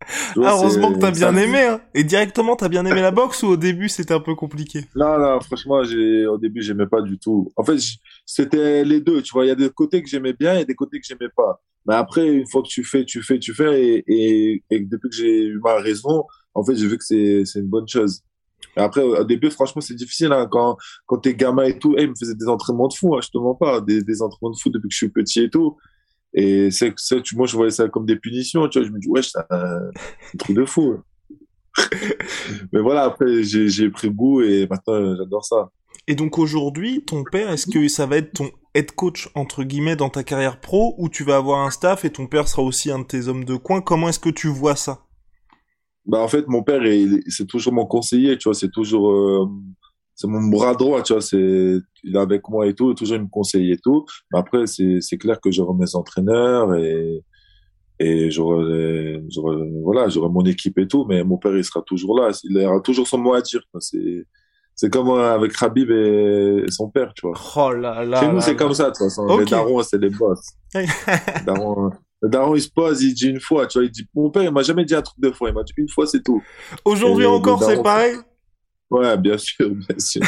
ah, 0.00 0.54
heureusement 0.54 0.92
que 0.92 0.98
t'as 0.98 1.10
bien 1.10 1.36
aimé, 1.36 1.62
hein. 1.62 1.80
Et 1.94 2.04
directement, 2.04 2.56
t'as 2.56 2.68
bien 2.68 2.84
aimé 2.86 3.00
la 3.00 3.10
boxe 3.10 3.42
ou 3.42 3.48
au 3.48 3.56
début, 3.56 3.88
c'était 3.88 4.14
un 4.14 4.20
peu 4.20 4.34
compliqué? 4.34 4.86
Non, 4.94 5.18
non, 5.18 5.40
franchement, 5.40 5.82
j'ai, 5.84 6.26
au 6.26 6.38
début, 6.38 6.62
j'aimais 6.62 6.86
pas 6.86 7.02
du 7.02 7.18
tout. 7.18 7.50
En 7.56 7.64
fait, 7.64 7.78
c'était 8.24 8.84
les 8.84 9.00
deux, 9.00 9.22
tu 9.22 9.32
vois. 9.32 9.44
Il 9.44 9.48
y 9.48 9.52
a 9.52 9.56
des 9.56 9.70
côtés 9.70 10.02
que 10.02 10.08
j'aimais 10.08 10.32
bien 10.32 10.58
et 10.58 10.64
des 10.64 10.74
côtés 10.74 11.00
que 11.00 11.06
j'aimais 11.06 11.30
pas. 11.36 11.60
Mais 11.86 11.94
après, 11.94 12.26
une 12.26 12.46
fois 12.46 12.62
que 12.62 12.68
tu 12.68 12.84
fais, 12.84 13.04
tu 13.04 13.22
fais, 13.22 13.38
tu 13.38 13.54
fais, 13.54 13.82
et, 13.82 14.04
et, 14.06 14.62
et 14.70 14.80
depuis 14.80 15.08
que 15.08 15.16
j'ai 15.16 15.46
eu 15.46 15.60
ma 15.62 15.76
raison, 15.76 16.24
en 16.54 16.64
fait, 16.64 16.76
j'ai 16.76 16.86
vu 16.86 16.98
que 16.98 17.04
c'est, 17.04 17.42
c'est 17.44 17.60
une 17.60 17.68
bonne 17.68 17.88
chose. 17.88 18.22
Après, 18.76 19.02
au 19.02 19.24
début, 19.24 19.50
franchement, 19.50 19.80
c'est 19.80 19.94
difficile 19.94 20.32
hein, 20.32 20.46
quand 20.50 20.76
quand 21.06 21.18
t'es 21.18 21.34
gamin 21.34 21.64
et 21.64 21.78
tout. 21.78 21.96
Hey, 21.96 22.04
il 22.04 22.10
me 22.10 22.14
faisait 22.14 22.34
des 22.34 22.46
entraînements 22.48 22.88
de 22.88 22.94
fou, 22.94 23.16
hein, 23.16 23.20
je 23.22 23.28
te 23.28 23.38
mens 23.38 23.54
pas, 23.54 23.80
des, 23.80 24.02
des 24.02 24.22
entraînements 24.22 24.52
de 24.52 24.58
fou 24.60 24.68
depuis 24.70 24.88
que 24.88 24.94
je 24.94 24.98
suis 24.98 25.08
petit 25.08 25.42
et 25.42 25.50
tout. 25.50 25.76
Et 26.34 26.70
c'est 26.70 26.92
ça, 26.96 27.20
tu, 27.20 27.36
moi, 27.36 27.46
je 27.46 27.56
voyais 27.56 27.70
ça 27.70 27.88
comme 27.88 28.06
des 28.06 28.16
punitions. 28.16 28.68
Tu 28.68 28.78
vois, 28.78 28.88
je 28.88 28.92
me 28.92 28.98
dis 28.98 29.08
ouais, 29.08 29.22
c'est 29.22 29.38
un, 29.50 29.90
truc 30.38 30.56
de 30.56 30.64
fou. 30.64 30.98
Mais 32.72 32.80
voilà, 32.80 33.04
après, 33.04 33.42
j'ai 33.42 33.90
pris 33.90 34.10
goût 34.10 34.42
et 34.42 34.66
maintenant, 34.68 35.16
j'adore 35.16 35.44
ça. 35.44 35.70
Et 36.06 36.14
donc 36.14 36.38
aujourd'hui, 36.38 37.04
ton 37.04 37.22
père, 37.22 37.50
est-ce 37.50 37.66
que 37.66 37.86
ça 37.88 38.06
va 38.06 38.16
être 38.16 38.32
ton 38.32 38.50
head 38.74 38.92
coach 38.92 39.28
entre 39.34 39.62
guillemets 39.62 39.96
dans 39.96 40.08
ta 40.08 40.24
carrière 40.24 40.60
pro 40.60 40.94
ou 40.96 41.08
tu 41.08 41.22
vas 41.22 41.36
avoir 41.36 41.60
un 41.60 41.70
staff 41.70 42.04
et 42.04 42.10
ton 42.10 42.26
père 42.26 42.48
sera 42.48 42.62
aussi 42.62 42.90
un 42.90 43.00
de 43.00 43.04
tes 43.04 43.28
hommes 43.28 43.44
de 43.44 43.56
coin? 43.56 43.82
Comment 43.82 44.08
est-ce 44.08 44.18
que 44.18 44.30
tu 44.30 44.48
vois 44.48 44.76
ça? 44.76 45.04
Bah 46.06 46.20
en 46.20 46.28
fait 46.28 46.48
mon 46.48 46.62
père 46.62 46.80
c'est 47.26 47.46
toujours 47.46 47.74
mon 47.74 47.84
conseiller 47.84 48.38
tu 48.38 48.44
vois 48.44 48.54
c'est 48.54 48.70
toujours 48.70 49.10
euh, 49.10 49.46
c'est 50.18 50.26
mon 50.26 50.42
bras 50.48 50.74
droit 50.74 51.00
tu 51.02 51.12
vois 51.12 51.22
c'est 51.22 51.78
il 52.04 52.16
est 52.16 52.18
avec 52.18 52.48
moi 52.48 52.66
et 52.66 52.74
tout 52.74 52.92
toujours 52.92 53.16
il 53.16 53.22
me 53.22 53.28
conseille 53.28 53.70
et 53.70 53.78
tout 53.78 54.04
mais 54.32 54.40
après 54.40 54.66
c'est 54.66 55.00
c'est 55.00 55.16
clair 55.16 55.40
que 55.40 55.50
j'aurai 55.52 55.74
mes 55.78 55.94
entraîneurs 55.94 56.74
et 56.74 57.22
et 58.00 58.28
j'aurai 58.30 59.22
voilà 59.84 60.08
j'aurai 60.08 60.28
mon 60.28 60.44
équipe 60.44 60.76
et 60.78 60.88
tout 60.88 61.04
mais 61.08 61.22
mon 61.22 61.38
père 61.38 61.56
il 61.56 61.64
sera 61.64 61.82
toujours 61.82 62.18
là 62.18 62.36
il 62.42 62.58
aura 62.58 62.80
toujours 62.80 63.06
son 63.06 63.18
mot 63.18 63.34
à 63.34 63.40
dire 63.40 63.62
c'est 63.78 64.26
c'est 64.74 64.90
comme 64.90 65.08
euh, 65.08 65.34
avec 65.34 65.56
Rabib 65.56 65.90
et 65.90 66.70
son 66.70 66.88
père, 66.88 67.12
tu 67.12 67.26
vois. 67.26 67.36
Oh 67.56 67.72
là 67.72 68.04
là. 68.04 68.20
Chez 68.20 68.28
nous, 68.28 68.40
c'est 68.40 68.54
comme 68.54 68.72
ça, 68.74 68.84
de 68.84 68.88
toute 68.90 69.08
façon. 69.08 69.36
Les 69.36 69.44
darons, 69.44 69.82
c'est 69.82 69.98
les 69.98 70.08
boss. 70.08 70.38
darons, 71.44 71.90
le 72.22 72.28
daron, 72.28 72.54
il 72.54 72.62
se 72.62 72.70
pose, 72.70 73.02
il 73.02 73.12
dit 73.12 73.26
une 73.26 73.40
fois, 73.40 73.66
tu 73.66 73.78
vois, 73.78 73.86
il 73.86 73.90
dit, 73.90 74.06
mon 74.14 74.30
père, 74.30 74.44
il 74.44 74.52
m'a 74.52 74.62
jamais 74.62 74.84
dit 74.84 74.94
un 74.94 75.02
truc 75.02 75.18
deux 75.18 75.32
fois, 75.32 75.48
il 75.48 75.54
m'a 75.56 75.64
dit 75.64 75.72
une 75.76 75.88
fois, 75.88 76.06
c'est 76.06 76.22
tout. 76.22 76.40
Aujourd'hui 76.84 77.26
encore, 77.26 77.60
c'est 77.60 77.82
pareil? 77.82 78.14
Ouais, 78.90 79.16
bien 79.18 79.38
sûr, 79.38 79.70
bien 79.74 79.98
sûr. 79.98 80.22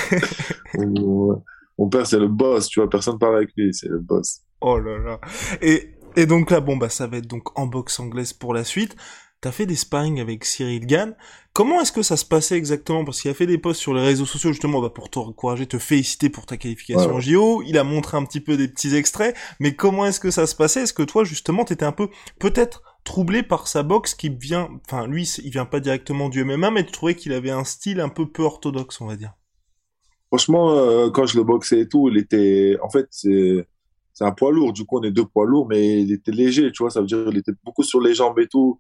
mon, 1.79 1.89
père, 1.89 2.07
c'est 2.07 2.19
le 2.19 2.29
boss, 2.29 2.69
tu 2.69 2.81
vois, 2.81 2.91
personne 2.91 3.19
parle 3.19 3.37
avec 3.37 3.51
lui, 3.57 3.73
c'est 3.73 3.89
le 3.89 3.99
boss. 3.99 4.41
Oh 4.61 4.79
là 4.79 4.99
là. 4.99 5.21
Et 5.63 5.95
Et 6.17 6.27
donc 6.27 6.51
là, 6.51 6.61
bon, 6.61 6.77
bah, 6.77 6.89
ça 6.89 7.07
va 7.07 7.19
être 7.19 7.27
donc 7.27 7.59
en 7.59 7.67
boxe 7.67 8.01
anglaise 8.01 8.33
pour 8.33 8.55
la 8.55 8.65
suite. 8.65 8.97
T'as 9.41 9.53
fait 9.53 9.65
des 9.65 9.77
sparring 9.77 10.21
avec 10.21 10.45
Cyril 10.45 10.87
Gann. 10.87 11.17
Comment 11.55 11.81
est-ce 11.81 11.93
que 11.93 12.03
ça 12.03 12.19
se 12.19 12.27
passait 12.27 12.57
exactement? 12.57 13.07
Parce 13.07 13.23
qu'il 13.23 13.31
a 13.31 13.35
fait 13.35 13.47
des 13.47 13.57
posts 13.57 13.81
sur 13.81 13.95
les 13.95 14.03
réseaux 14.03 14.27
sociaux 14.27 14.51
justement 14.53 14.83
bah, 14.83 14.91
pour 14.91 15.09
t'encourager, 15.09 15.67
te 15.67 15.79
féliciter 15.79 16.29
pour 16.29 16.45
ta 16.45 16.59
qualification 16.59 17.15
en 17.15 17.21
JO. 17.21 17.63
Il 17.63 17.79
a 17.79 17.85
montré 17.85 18.19
un 18.19 18.25
petit 18.25 18.41
peu 18.41 18.59
des 18.59 18.69
petits 18.69 18.95
extraits. 18.95 19.35
Mais 19.59 19.75
comment 19.75 20.05
est-ce 20.05 20.21
que 20.21 20.31
ça 20.31 20.47
se 20.47 20.55
passait? 20.55 20.83
Est-ce 20.83 20.93
que 20.93 21.03
toi 21.03 21.25
justement 21.25 21.65
t'étais 21.65 21.87
un 21.87 21.93
peu 21.93 22.09
peut-être 22.39 22.83
troublé 23.05 23.43
par 23.43 23.69
sa 23.69 23.83
boxe 23.83 24.15
qui 24.15 24.29
vient, 24.29 24.69
enfin 24.87 25.07
lui 25.07 25.25
il 25.43 25.51
vient 25.51 25.67
pas 25.67 25.81
directement 25.81 26.29
du 26.29 26.45
MMA, 26.45 26.71
mais 26.71 26.85
tu 26.85 26.93
trouvais 26.93 27.15
qu'il 27.15 27.33
avait 27.33 27.51
un 27.51 27.65
style 27.65 28.01
un 28.01 28.09
peu 28.09 28.27
peu 28.31 28.43
orthodoxe, 28.43 29.01
on 29.01 29.07
va 29.07 29.17
dire. 29.17 29.35
Franchement, 30.29 30.71
euh, 30.71 31.11
quand 31.11 31.27
je 31.27 31.37
le 31.37 31.45
boxais 31.45 31.81
et 31.81 31.89
tout, 31.89 32.09
il 32.09 32.17
était, 32.17 32.77
en 32.83 32.89
fait, 32.89 33.09
c'est 33.11 33.67
un 34.21 34.31
poids 34.31 34.53
lourd. 34.53 34.73
Du 34.73 34.85
coup, 34.85 34.99
on 35.01 35.03
est 35.03 35.11
deux 35.11 35.25
poids 35.25 35.45
lourds, 35.45 35.67
mais 35.69 36.03
il 36.03 36.13
était 36.13 36.31
léger, 36.31 36.71
tu 36.71 36.85
vois. 36.85 36.91
Ça 36.91 37.01
veut 37.01 37.07
dire 37.07 37.25
qu'il 37.25 37.39
était 37.39 37.53
beaucoup 37.65 37.83
sur 37.83 38.01
les 38.01 38.15
jambes 38.15 38.39
et 38.39 38.47
tout 38.47 38.79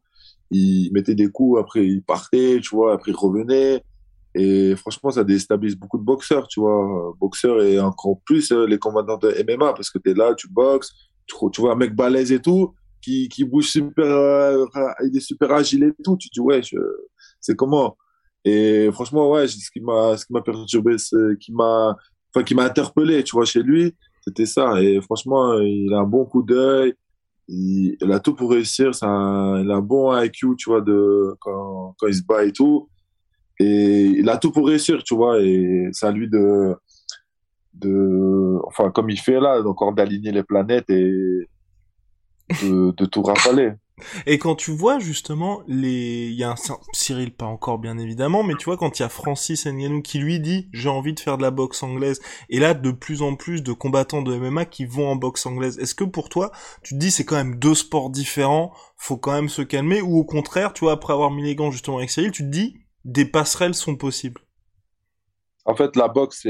il 0.50 0.90
mettait 0.92 1.14
des 1.14 1.28
coups, 1.28 1.60
après 1.60 1.86
il 1.86 2.02
partait, 2.02 2.60
tu 2.60 2.74
vois, 2.74 2.94
après 2.94 3.12
il 3.12 3.16
revenait. 3.16 3.82
Et 4.34 4.76
franchement, 4.76 5.10
ça 5.10 5.24
déstabilise 5.24 5.76
beaucoup 5.76 5.98
de 5.98 6.04
boxeurs, 6.04 6.46
tu 6.46 6.60
vois. 6.60 7.14
Boxeurs 7.18 7.62
et 7.62 7.80
encore 7.80 8.20
plus 8.24 8.52
euh, 8.52 8.66
les 8.66 8.78
combattants 8.78 9.16
de 9.16 9.34
MMA, 9.44 9.72
parce 9.72 9.90
que 9.90 9.98
tu 9.98 10.10
es 10.10 10.14
là, 10.14 10.34
tu 10.34 10.48
boxes, 10.48 10.92
tu, 11.26 11.34
tu, 11.52 11.60
vois 11.60 11.72
un 11.72 11.76
mec 11.76 11.94
balèze 11.94 12.30
et 12.30 12.40
tout, 12.40 12.74
qui, 13.00 13.44
bouge 13.44 13.68
super, 13.68 14.04
euh, 14.04 14.66
il 15.04 15.16
est 15.16 15.20
super 15.20 15.52
agile 15.52 15.84
et 15.84 16.02
tout. 16.02 16.16
Tu 16.16 16.28
dis, 16.32 16.40
ouais, 16.40 16.60
c'est 17.40 17.56
comment 17.56 17.96
Et 18.44 18.88
franchement, 18.92 19.30
ouais, 19.30 19.48
ce 19.48 19.70
qui 19.70 19.80
m'a, 19.80 20.16
ce 20.16 20.26
qui 20.26 20.32
m'a 20.32 20.42
perturbé, 20.42 20.96
qui 21.40 21.52
m'a, 21.52 21.96
enfin, 22.34 22.44
qui 22.44 22.54
m'a 22.54 22.64
interpellé, 22.64 23.24
tu 23.24 23.32
vois, 23.32 23.44
chez 23.44 23.62
lui, 23.62 23.94
c'était 24.24 24.46
ça. 24.46 24.80
Et 24.82 25.00
franchement, 25.00 25.58
il 25.60 25.92
a 25.94 25.98
un 25.98 26.04
bon 26.04 26.24
coup 26.24 26.42
d'œil 26.42 26.94
il, 27.50 28.12
a 28.12 28.20
tout 28.20 28.34
pour 28.34 28.50
réussir. 28.50 28.92
Il 29.02 29.04
a 29.70 29.76
un 29.76 29.80
bon 29.80 30.16
IQ, 30.16 30.56
tu 30.56 30.70
vois, 30.70 30.80
de, 30.80 31.34
quand, 31.40 31.94
quand 31.98 32.06
il 32.06 32.14
se 32.14 32.22
bat 32.22 32.44
et 32.44 32.52
tout. 32.52 32.88
Et 33.58 34.06
il 34.06 34.28
a 34.28 34.38
tout 34.38 34.52
pour 34.52 34.66
réussir, 34.66 35.02
tu 35.02 35.14
vois. 35.14 35.40
Et 35.42 35.88
c'est 35.92 36.06
à 36.06 36.12
lui 36.12 36.28
de, 36.28 36.74
de, 37.74 38.58
enfin, 38.66 38.90
comme 38.90 39.10
il 39.10 39.18
fait 39.18 39.40
là, 39.40 39.60
encore 39.66 39.92
d'aligner 39.92 40.32
les 40.32 40.44
planètes 40.44 40.88
et 40.90 41.48
de, 42.62 43.04
tout 43.06 43.22
rafaler. 43.22 43.72
Et 44.26 44.38
quand 44.38 44.54
tu 44.54 44.70
vois 44.70 44.98
justement 44.98 45.60
les, 45.66 46.28
il 46.28 46.34
y 46.34 46.44
a 46.44 46.50
un 46.50 46.54
Cyril 46.92 47.34
pas 47.34 47.44
encore 47.44 47.78
bien 47.78 47.98
évidemment, 47.98 48.42
mais 48.42 48.54
tu 48.54 48.64
vois 48.64 48.78
quand 48.78 48.98
il 48.98 49.02
y 49.02 49.04
a 49.04 49.10
Francis 49.10 49.66
Ngannou 49.66 50.00
qui 50.00 50.18
lui 50.18 50.40
dit 50.40 50.68
j'ai 50.72 50.88
envie 50.88 51.12
de 51.12 51.20
faire 51.20 51.36
de 51.36 51.42
la 51.42 51.50
boxe 51.50 51.82
anglaise, 51.82 52.20
et 52.48 52.58
là 52.60 52.72
de 52.72 52.90
plus 52.90 53.20
en 53.20 53.36
plus 53.36 53.62
de 53.62 53.72
combattants 53.72 54.22
de 54.22 54.34
MMA 54.34 54.64
qui 54.64 54.86
vont 54.86 55.08
en 55.08 55.16
boxe 55.16 55.44
anglaise. 55.44 55.78
Est-ce 55.78 55.94
que 55.94 56.04
pour 56.04 56.30
toi 56.30 56.50
tu 56.82 56.94
te 56.94 56.98
dis 56.98 57.10
c'est 57.10 57.24
quand 57.24 57.36
même 57.36 57.56
deux 57.56 57.74
sports 57.74 58.10
différents, 58.10 58.72
faut 58.96 59.18
quand 59.18 59.32
même 59.32 59.50
se 59.50 59.62
calmer, 59.62 60.00
ou 60.00 60.18
au 60.18 60.24
contraire 60.24 60.72
tu 60.72 60.84
vois 60.84 60.92
après 60.92 61.12
avoir 61.12 61.30
mis 61.30 61.42
les 61.42 61.54
gants 61.54 61.70
justement 61.70 61.98
avec 61.98 62.10
Cyril, 62.10 62.30
tu 62.30 62.44
te 62.44 62.48
dis 62.48 62.76
des 63.04 63.24
passerelles 63.24 63.74
sont 63.74 63.96
possibles? 63.96 64.40
En 65.70 65.76
fait, 65.76 65.96
la 65.96 66.08
boxe 66.08 66.46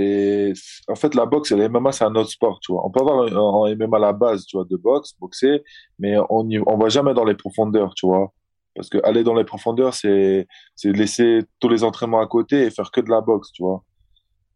en 0.88 0.94
fait 0.94 1.14
la 1.14 1.26
boxe 1.26 1.52
et 1.52 1.56
le 1.56 1.68
MMA 1.68 1.92
c'est 1.92 2.04
un 2.04 2.14
autre 2.14 2.30
sport, 2.30 2.59
tu 2.61 2.72
vois. 2.72 2.87
On 2.87 2.90
peut 2.90 3.00
avoir 3.00 3.18
en 3.37 3.68
MMA 3.74 3.98
la 3.98 4.12
base, 4.12 4.46
tu 4.46 4.56
vois, 4.56 4.66
de 4.68 4.76
boxe, 4.76 5.14
boxer, 5.20 5.62
mais 5.98 6.16
on 6.30 6.48
y, 6.48 6.59
on 6.59 6.78
va 6.78 6.88
jamais 6.88 7.14
dans 7.14 7.24
les 7.24 7.35
profondeurs, 7.35 7.94
tu 7.94 8.06
vois. 8.06 8.33
Parce 8.74 8.88
que 8.88 8.98
aller 9.04 9.24
dans 9.24 9.35
les 9.35 9.44
profondeurs, 9.44 9.94
c'est 9.94 10.46
c'est 10.74 10.92
laisser 10.92 11.40
tous 11.61 11.68
les 11.68 11.85
entraînements 11.85 12.20
à 12.20 12.26
côté 12.26 12.62
et 12.66 12.70
faire 12.70 12.90
que 12.90 13.00
de 13.02 13.11
la 13.11 13.20
boxe, 13.20 13.52
tu 13.52 13.62
vois. 13.62 13.85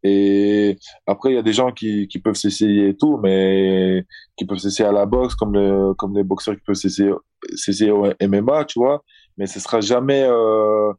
Et 0.05 0.79
après, 1.07 1.31
il 1.33 1.35
y 1.35 1.39
a 1.39 1.43
des 1.43 1.55
gens 1.55 1.73
qui, 1.73 2.09
qui 2.09 2.19
peuvent 2.19 2.35
s'essayer 2.35 2.89
et 2.89 2.97
tout, 2.97 3.17
mais 3.23 4.05
qui 4.37 4.45
peuvent 4.45 4.59
s'essayer 4.59 4.89
à 4.89 4.93
la 4.93 5.07
boxe, 5.07 5.35
comme 5.35 5.55
le, 5.55 5.95
comme 5.95 6.15
les 6.15 6.25
boxeurs 6.25 6.55
qui 6.57 6.63
peuvent 6.67 6.75
s'essayer 6.75 7.91
au 7.91 8.05
MMA, 8.23 8.67
tu 8.67 8.79
vois. 8.79 9.03
Mais 9.39 9.47
ce 9.47 9.61
sera 9.61 9.81
jamais 9.81 10.23
euh, 10.25 10.93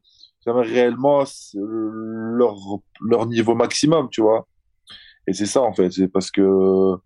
réellement 0.46 1.24
leur, 1.54 2.56
leur 3.00 3.26
niveau 3.26 3.54
maximum, 3.54 4.08
tu 4.10 4.22
vois. 4.22 4.46
Et 5.26 5.32
c'est 5.32 5.46
ça, 5.46 5.62
en 5.62 5.72
fait. 5.72 5.90
C'est 5.90 6.08
parce 6.08 6.30
que 6.30 6.96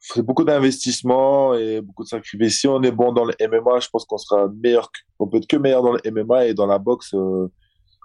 c'est 0.00 0.22
beaucoup 0.22 0.44
d'investissement 0.44 1.54
et 1.54 1.80
beaucoup 1.80 2.04
de 2.04 2.08
sacrifices. 2.08 2.60
Si 2.60 2.68
on 2.68 2.82
est 2.82 2.92
bon 2.92 3.12
dans 3.12 3.24
le 3.24 3.34
MMA, 3.40 3.80
je 3.80 3.88
pense 3.88 4.04
qu'on 4.04 4.18
sera 4.18 4.48
meilleur, 4.62 4.90
on 5.18 5.26
peut 5.26 5.38
être 5.38 5.46
que 5.46 5.56
meilleur 5.56 5.82
dans 5.82 5.92
le 5.92 6.00
MMA 6.10 6.46
et 6.46 6.54
dans 6.54 6.66
la 6.66 6.78
boxe, 6.78 7.12
euh, 7.14 7.50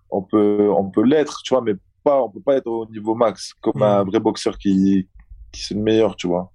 on 0.10 0.22
peut, 0.24 0.70
on 0.76 0.89
peut 0.89 1.04
l'être, 1.04 1.41
tu 1.44 1.54
vois, 1.54 1.62
mais 1.62 1.74
pas, 2.04 2.22
on 2.22 2.30
peut 2.30 2.41
pas 2.41 2.56
être 2.56 2.67
au 2.67 2.86
niveau 2.88 3.13
max 3.13 3.54
comme 3.62 3.80
mm. 3.80 3.84
un 3.84 4.04
vrai 4.04 4.20
boxeur 4.20 4.58
qui, 4.58 5.08
qui 5.52 5.62
c'est 5.62 5.76
le 5.76 5.82
meilleur, 5.82 6.15
tu 6.15 6.28
vois. 6.28 6.52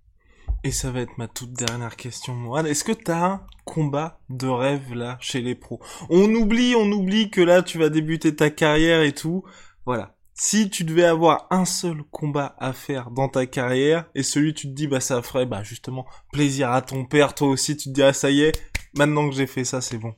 Et 0.64 0.73
ça 0.73 0.90
va 0.90 1.01
être 1.01 1.16
ma 1.16 1.29
toute 1.29 1.53
dernière 1.53 1.97
question, 1.97 2.35
Mourad. 2.35 2.66
Est-ce 2.66 2.83
que 2.83 2.92
t'as 2.92 3.25
un 3.25 3.47
combat 3.64 4.21
de 4.29 4.49
rêve 4.49 4.95
là 4.95 5.16
chez 5.21 5.40
les 5.40 5.55
pros? 5.55 5.81
On 6.11 6.35
oublie, 6.35 6.75
on 6.75 6.90
oublie 6.90 7.31
que 7.31 7.40
là 7.40 7.62
tu 7.62 7.79
vas 7.79 7.88
débuter 7.88 8.35
ta 8.35 8.51
carrière 8.51 9.03
et 9.03 9.12
tout. 9.12 9.45
Voilà. 9.85 10.16
Si 10.35 10.69
tu 10.69 10.85
devais 10.85 11.05
avoir 11.05 11.47
un 11.51 11.64
seul 11.64 12.03
combat 12.11 12.57
à 12.59 12.73
faire 12.73 13.11
dans 13.11 13.29
ta 13.29 13.47
carrière 13.47 14.07
et 14.14 14.23
celui 14.23 14.55
tu 14.55 14.69
te 14.69 14.75
dis 14.75 14.87
bah 14.87 15.01
ça 15.01 15.23
ferait 15.23 15.47
bah 15.47 15.62
justement 15.62 16.05
plaisir 16.33 16.73
à 16.73 16.83
ton 16.83 17.07
père, 17.07 17.35
toi 17.35 17.49
aussi 17.49 17.77
tu 17.77 17.88
te 17.88 17.95
dirais 17.95 18.12
ça 18.12 18.31
y 18.31 18.42
est, 18.42 18.61
maintenant 18.99 19.31
que 19.31 19.35
j'ai 19.35 19.47
fait 19.47 19.64
ça 19.64 19.81
c'est 19.81 19.99
bon. 19.99 20.14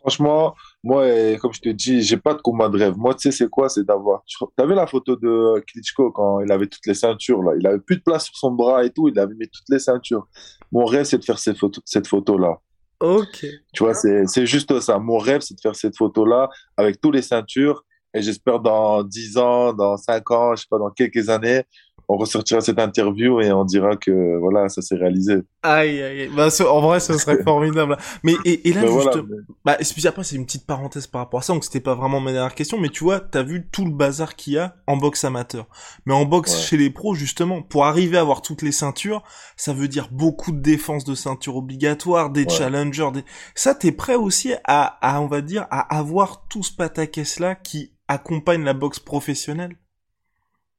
Franchement, 0.00 0.54
moi, 0.86 1.04
comme 1.38 1.52
je 1.52 1.60
te 1.60 1.68
dis, 1.68 2.00
j'ai 2.02 2.16
pas 2.16 2.34
de 2.34 2.40
combat 2.40 2.68
de 2.68 2.78
rêve. 2.78 2.94
Moi, 2.96 3.12
tu 3.14 3.22
sais, 3.22 3.36
c'est 3.36 3.48
quoi? 3.48 3.68
C'est 3.68 3.84
d'avoir. 3.84 4.22
Tu 4.24 4.36
vu 4.38 4.74
la 4.74 4.86
photo 4.86 5.16
de 5.16 5.60
Klitschko 5.66 6.12
quand 6.12 6.40
il 6.40 6.52
avait 6.52 6.68
toutes 6.68 6.86
les 6.86 6.94
ceintures 6.94 7.42
là? 7.42 7.52
Il 7.58 7.66
avait 7.66 7.80
plus 7.80 7.96
de 7.96 8.02
place 8.02 8.26
sur 8.26 8.36
son 8.36 8.52
bras 8.52 8.84
et 8.84 8.90
tout. 8.90 9.08
Il 9.08 9.18
avait 9.18 9.34
mis 9.34 9.48
toutes 9.48 9.68
les 9.68 9.80
ceintures. 9.80 10.28
Mon 10.70 10.84
rêve, 10.84 11.04
c'est 11.04 11.18
de 11.18 11.24
faire 11.24 11.40
cette 11.40 11.58
photo, 11.58 11.80
cette 11.84 12.06
photo 12.06 12.38
là. 12.38 12.60
Ok. 13.00 13.44
Tu 13.74 13.82
vois, 13.82 13.94
c'est 13.94 14.46
juste 14.46 14.78
ça. 14.78 14.98
Mon 14.98 15.18
rêve, 15.18 15.40
c'est 15.40 15.54
de 15.54 15.60
faire 15.60 15.74
cette 15.74 15.96
photo 15.96 16.24
là 16.24 16.48
avec 16.76 17.00
toutes 17.00 17.16
les 17.16 17.22
ceintures. 17.22 17.84
Et 18.14 18.22
j'espère 18.22 18.60
dans 18.60 19.02
10 19.02 19.36
ans, 19.38 19.72
dans 19.74 19.96
5 19.96 20.30
ans, 20.30 20.54
je 20.54 20.62
sais 20.62 20.68
pas, 20.70 20.78
dans 20.78 20.90
quelques 20.90 21.28
années, 21.28 21.64
on 22.08 22.16
ressortira 22.16 22.60
cette 22.60 22.78
interview 22.78 23.40
et 23.40 23.52
on 23.52 23.64
dira 23.64 23.96
que 23.96 24.38
voilà, 24.38 24.68
ça 24.68 24.80
s'est 24.80 24.94
réalisé. 24.94 25.38
Aïe, 25.62 26.00
aïe, 26.02 26.30
bah, 26.34 26.48
en 26.68 26.80
vrai, 26.80 27.00
ce 27.00 27.18
serait 27.18 27.42
formidable. 27.44 27.96
Mais 28.22 28.34
et, 28.44 28.68
et 28.68 28.72
là, 28.72 28.86
juste, 28.86 29.18
bah, 29.64 29.76
puis 29.76 30.06
après, 30.06 30.22
c'est 30.22 30.36
une 30.36 30.46
petite 30.46 30.66
parenthèse 30.66 31.06
par 31.06 31.22
rapport 31.22 31.40
à 31.40 31.42
ça, 31.42 31.52
donc 31.52 31.64
c'était 31.64 31.80
pas 31.80 31.94
vraiment 31.94 32.20
ma 32.20 32.32
dernière 32.32 32.54
question, 32.54 32.78
mais 32.78 32.90
tu 32.90 33.02
vois, 33.02 33.20
t'as 33.20 33.42
vu 33.42 33.66
tout 33.70 33.84
le 33.84 33.90
bazar 33.90 34.36
qu'il 34.36 34.54
y 34.54 34.58
a 34.58 34.76
en 34.86 34.96
boxe 34.96 35.24
amateur. 35.24 35.66
Mais 36.04 36.14
en 36.14 36.24
boxe 36.24 36.60
chez 36.60 36.76
les 36.76 36.90
pros, 36.90 37.14
justement, 37.14 37.62
pour 37.62 37.86
arriver 37.86 38.18
à 38.18 38.20
avoir 38.20 38.42
toutes 38.42 38.62
les 38.62 38.72
ceintures, 38.72 39.22
ça 39.56 39.72
veut 39.72 39.88
dire 39.88 40.08
beaucoup 40.12 40.52
de 40.52 40.60
défense 40.60 41.04
de 41.04 41.14
ceinture 41.14 41.56
obligatoire, 41.56 42.30
des 42.30 42.48
challengers, 42.48 43.10
des... 43.12 43.24
ça, 43.54 43.74
t'es 43.74 43.92
prêt 43.92 44.14
aussi 44.14 44.54
à, 44.64 44.98
à, 45.00 45.20
on 45.20 45.26
va 45.26 45.40
dire, 45.40 45.66
à 45.70 45.96
avoir 45.96 46.46
tout 46.48 46.62
ce 46.62 46.72
pataquès 46.72 47.40
là 47.40 47.54
qui 47.56 47.92
accompagne 48.08 48.62
la 48.62 48.74
boxe 48.74 49.00
professionnelle? 49.00 49.76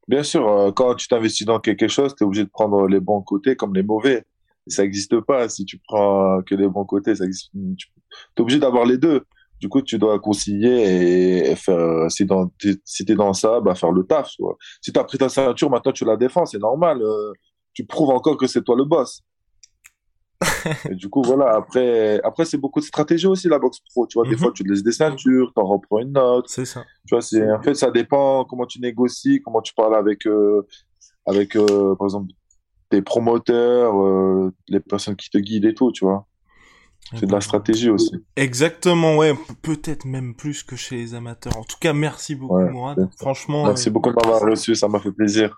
Bien 0.08 0.24
sûr, 0.24 0.48
euh, 0.48 0.72
quand 0.72 0.96
tu 0.96 1.08
t'investis 1.08 1.46
dans 1.46 1.60
quelque 1.60 1.88
chose, 1.88 2.16
tu 2.16 2.24
es 2.24 2.28
obligé 2.28 2.46
de 2.46 2.50
prendre 2.50 2.88
les 2.88 3.00
bons 3.00 3.22
côtés 3.22 3.56
comme 3.56 3.74
les 3.76 3.84
mauvais. 3.84 4.26
ça 4.68 4.84
n'existe 4.84 5.20
pas. 5.22 5.50
Si 5.50 5.66
tu 5.66 5.80
prends 5.88 6.42
que 6.44 6.56
les 6.56 6.68
bons 6.68 6.86
côtés, 6.86 7.16
ça 7.16 7.26
existe. 7.26 7.52
Tu 7.54 7.88
es 8.38 8.42
obligé 8.42 8.60
d'avoir 8.60 8.86
les 8.86 8.98
deux. 8.98 9.24
Du 9.60 9.70
coup, 9.70 9.82
tu 9.82 9.98
dois 9.98 10.20
concilier 10.20 11.50
et, 11.50 11.56
faire. 11.56 12.10
Si, 12.12 12.26
dans, 12.26 12.52
si 12.86 13.06
t'es 13.06 13.16
dans 13.16 13.34
ça, 13.34 13.60
bah 13.60 13.76
faire 13.76 13.92
le 13.92 14.04
taf. 14.04 14.30
Tu 14.30 14.42
vois. 14.42 14.58
Si 14.82 14.94
t'as 14.94 15.04
pris 15.04 15.18
ta 15.18 15.30
ceinture, 15.30 15.70
maintenant 15.70 15.92
tu 15.92 16.06
la 16.06 16.16
défends, 16.16 16.46
c'est 16.46 16.60
normal. 16.60 17.02
Euh, 17.02 17.34
tu 17.74 17.86
prouves 17.86 18.12
encore 18.12 18.38
que 18.38 18.48
c'est 18.48 18.64
toi 18.64 18.76
le 18.76 18.86
boss 18.86 19.24
et 20.90 20.96
du 20.96 21.10
coup, 21.10 21.22
voilà, 21.24 21.56
après, 21.56 22.22
après 22.24 22.46
c'est 22.46 22.58
beaucoup 22.58 22.80
de 22.80 22.86
stratégie 22.86 23.28
aussi, 23.28 23.48
la 23.48 23.60
boxe 23.60 23.80
pro. 23.90 24.06
Tu 24.08 24.20
vois, 24.20 24.28
des 24.28 24.36
mhm. 24.36 24.38
fois, 24.38 24.52
tu 24.54 24.64
te 24.64 24.70
laisses 24.70 24.84
des 24.84 24.92
ceintures, 24.92 25.52
t'en 25.56 25.66
reprends 25.66 26.00
une 26.00 26.12
note. 26.12 26.46
C'est 26.48 26.66
ça. 26.66 26.84
Tu 27.08 27.16
vois, 27.16 27.22
c'est, 27.22 27.52
en 27.52 27.62
fait, 27.62 27.74
ça 27.74 27.92
dépend 27.92 28.46
comment 28.46 28.66
tu 28.66 28.80
négocies, 28.80 29.42
comment 29.44 29.62
tu 29.62 29.74
parles 29.74 29.96
avec, 29.96 30.28
euh, 30.28 30.66
avec, 31.26 31.56
euh, 31.56 31.96
par 31.96 32.08
exemple, 32.08 32.32
tes 32.90 33.02
promoteurs, 33.02 34.02
euh, 34.02 34.54
les 34.68 34.80
personnes 34.80 35.16
qui 35.16 35.30
te 35.30 35.38
guident 35.38 35.66
et 35.66 35.74
tout, 35.74 35.92
tu 35.92 36.06
vois. 36.06 36.26
C'est 37.14 37.26
de 37.26 37.32
la 37.32 37.40
stratégie 37.40 37.90
aussi. 37.90 38.12
Exactement, 38.36 39.16
ouais. 39.16 39.34
Peut-être 39.62 40.04
même 40.04 40.36
plus 40.36 40.64
que 40.64 40.76
chez 40.76 40.98
les 40.98 41.16
amateurs. 41.16 41.56
En 41.58 41.64
tout 41.64 41.78
cas, 41.80 41.94
merci 41.94 42.36
beaucoup, 42.36 42.60
Mourad. 42.60 43.10
Franchement. 43.18 43.66
Merci 43.66 43.90
beaucoup 43.90 44.10
de 44.10 44.16
m'avoir 44.16 44.42
reçu, 44.42 44.76
ça 44.76 44.90
m'a 44.90 45.00
fait 45.00 45.14
plaisir. 45.14 45.58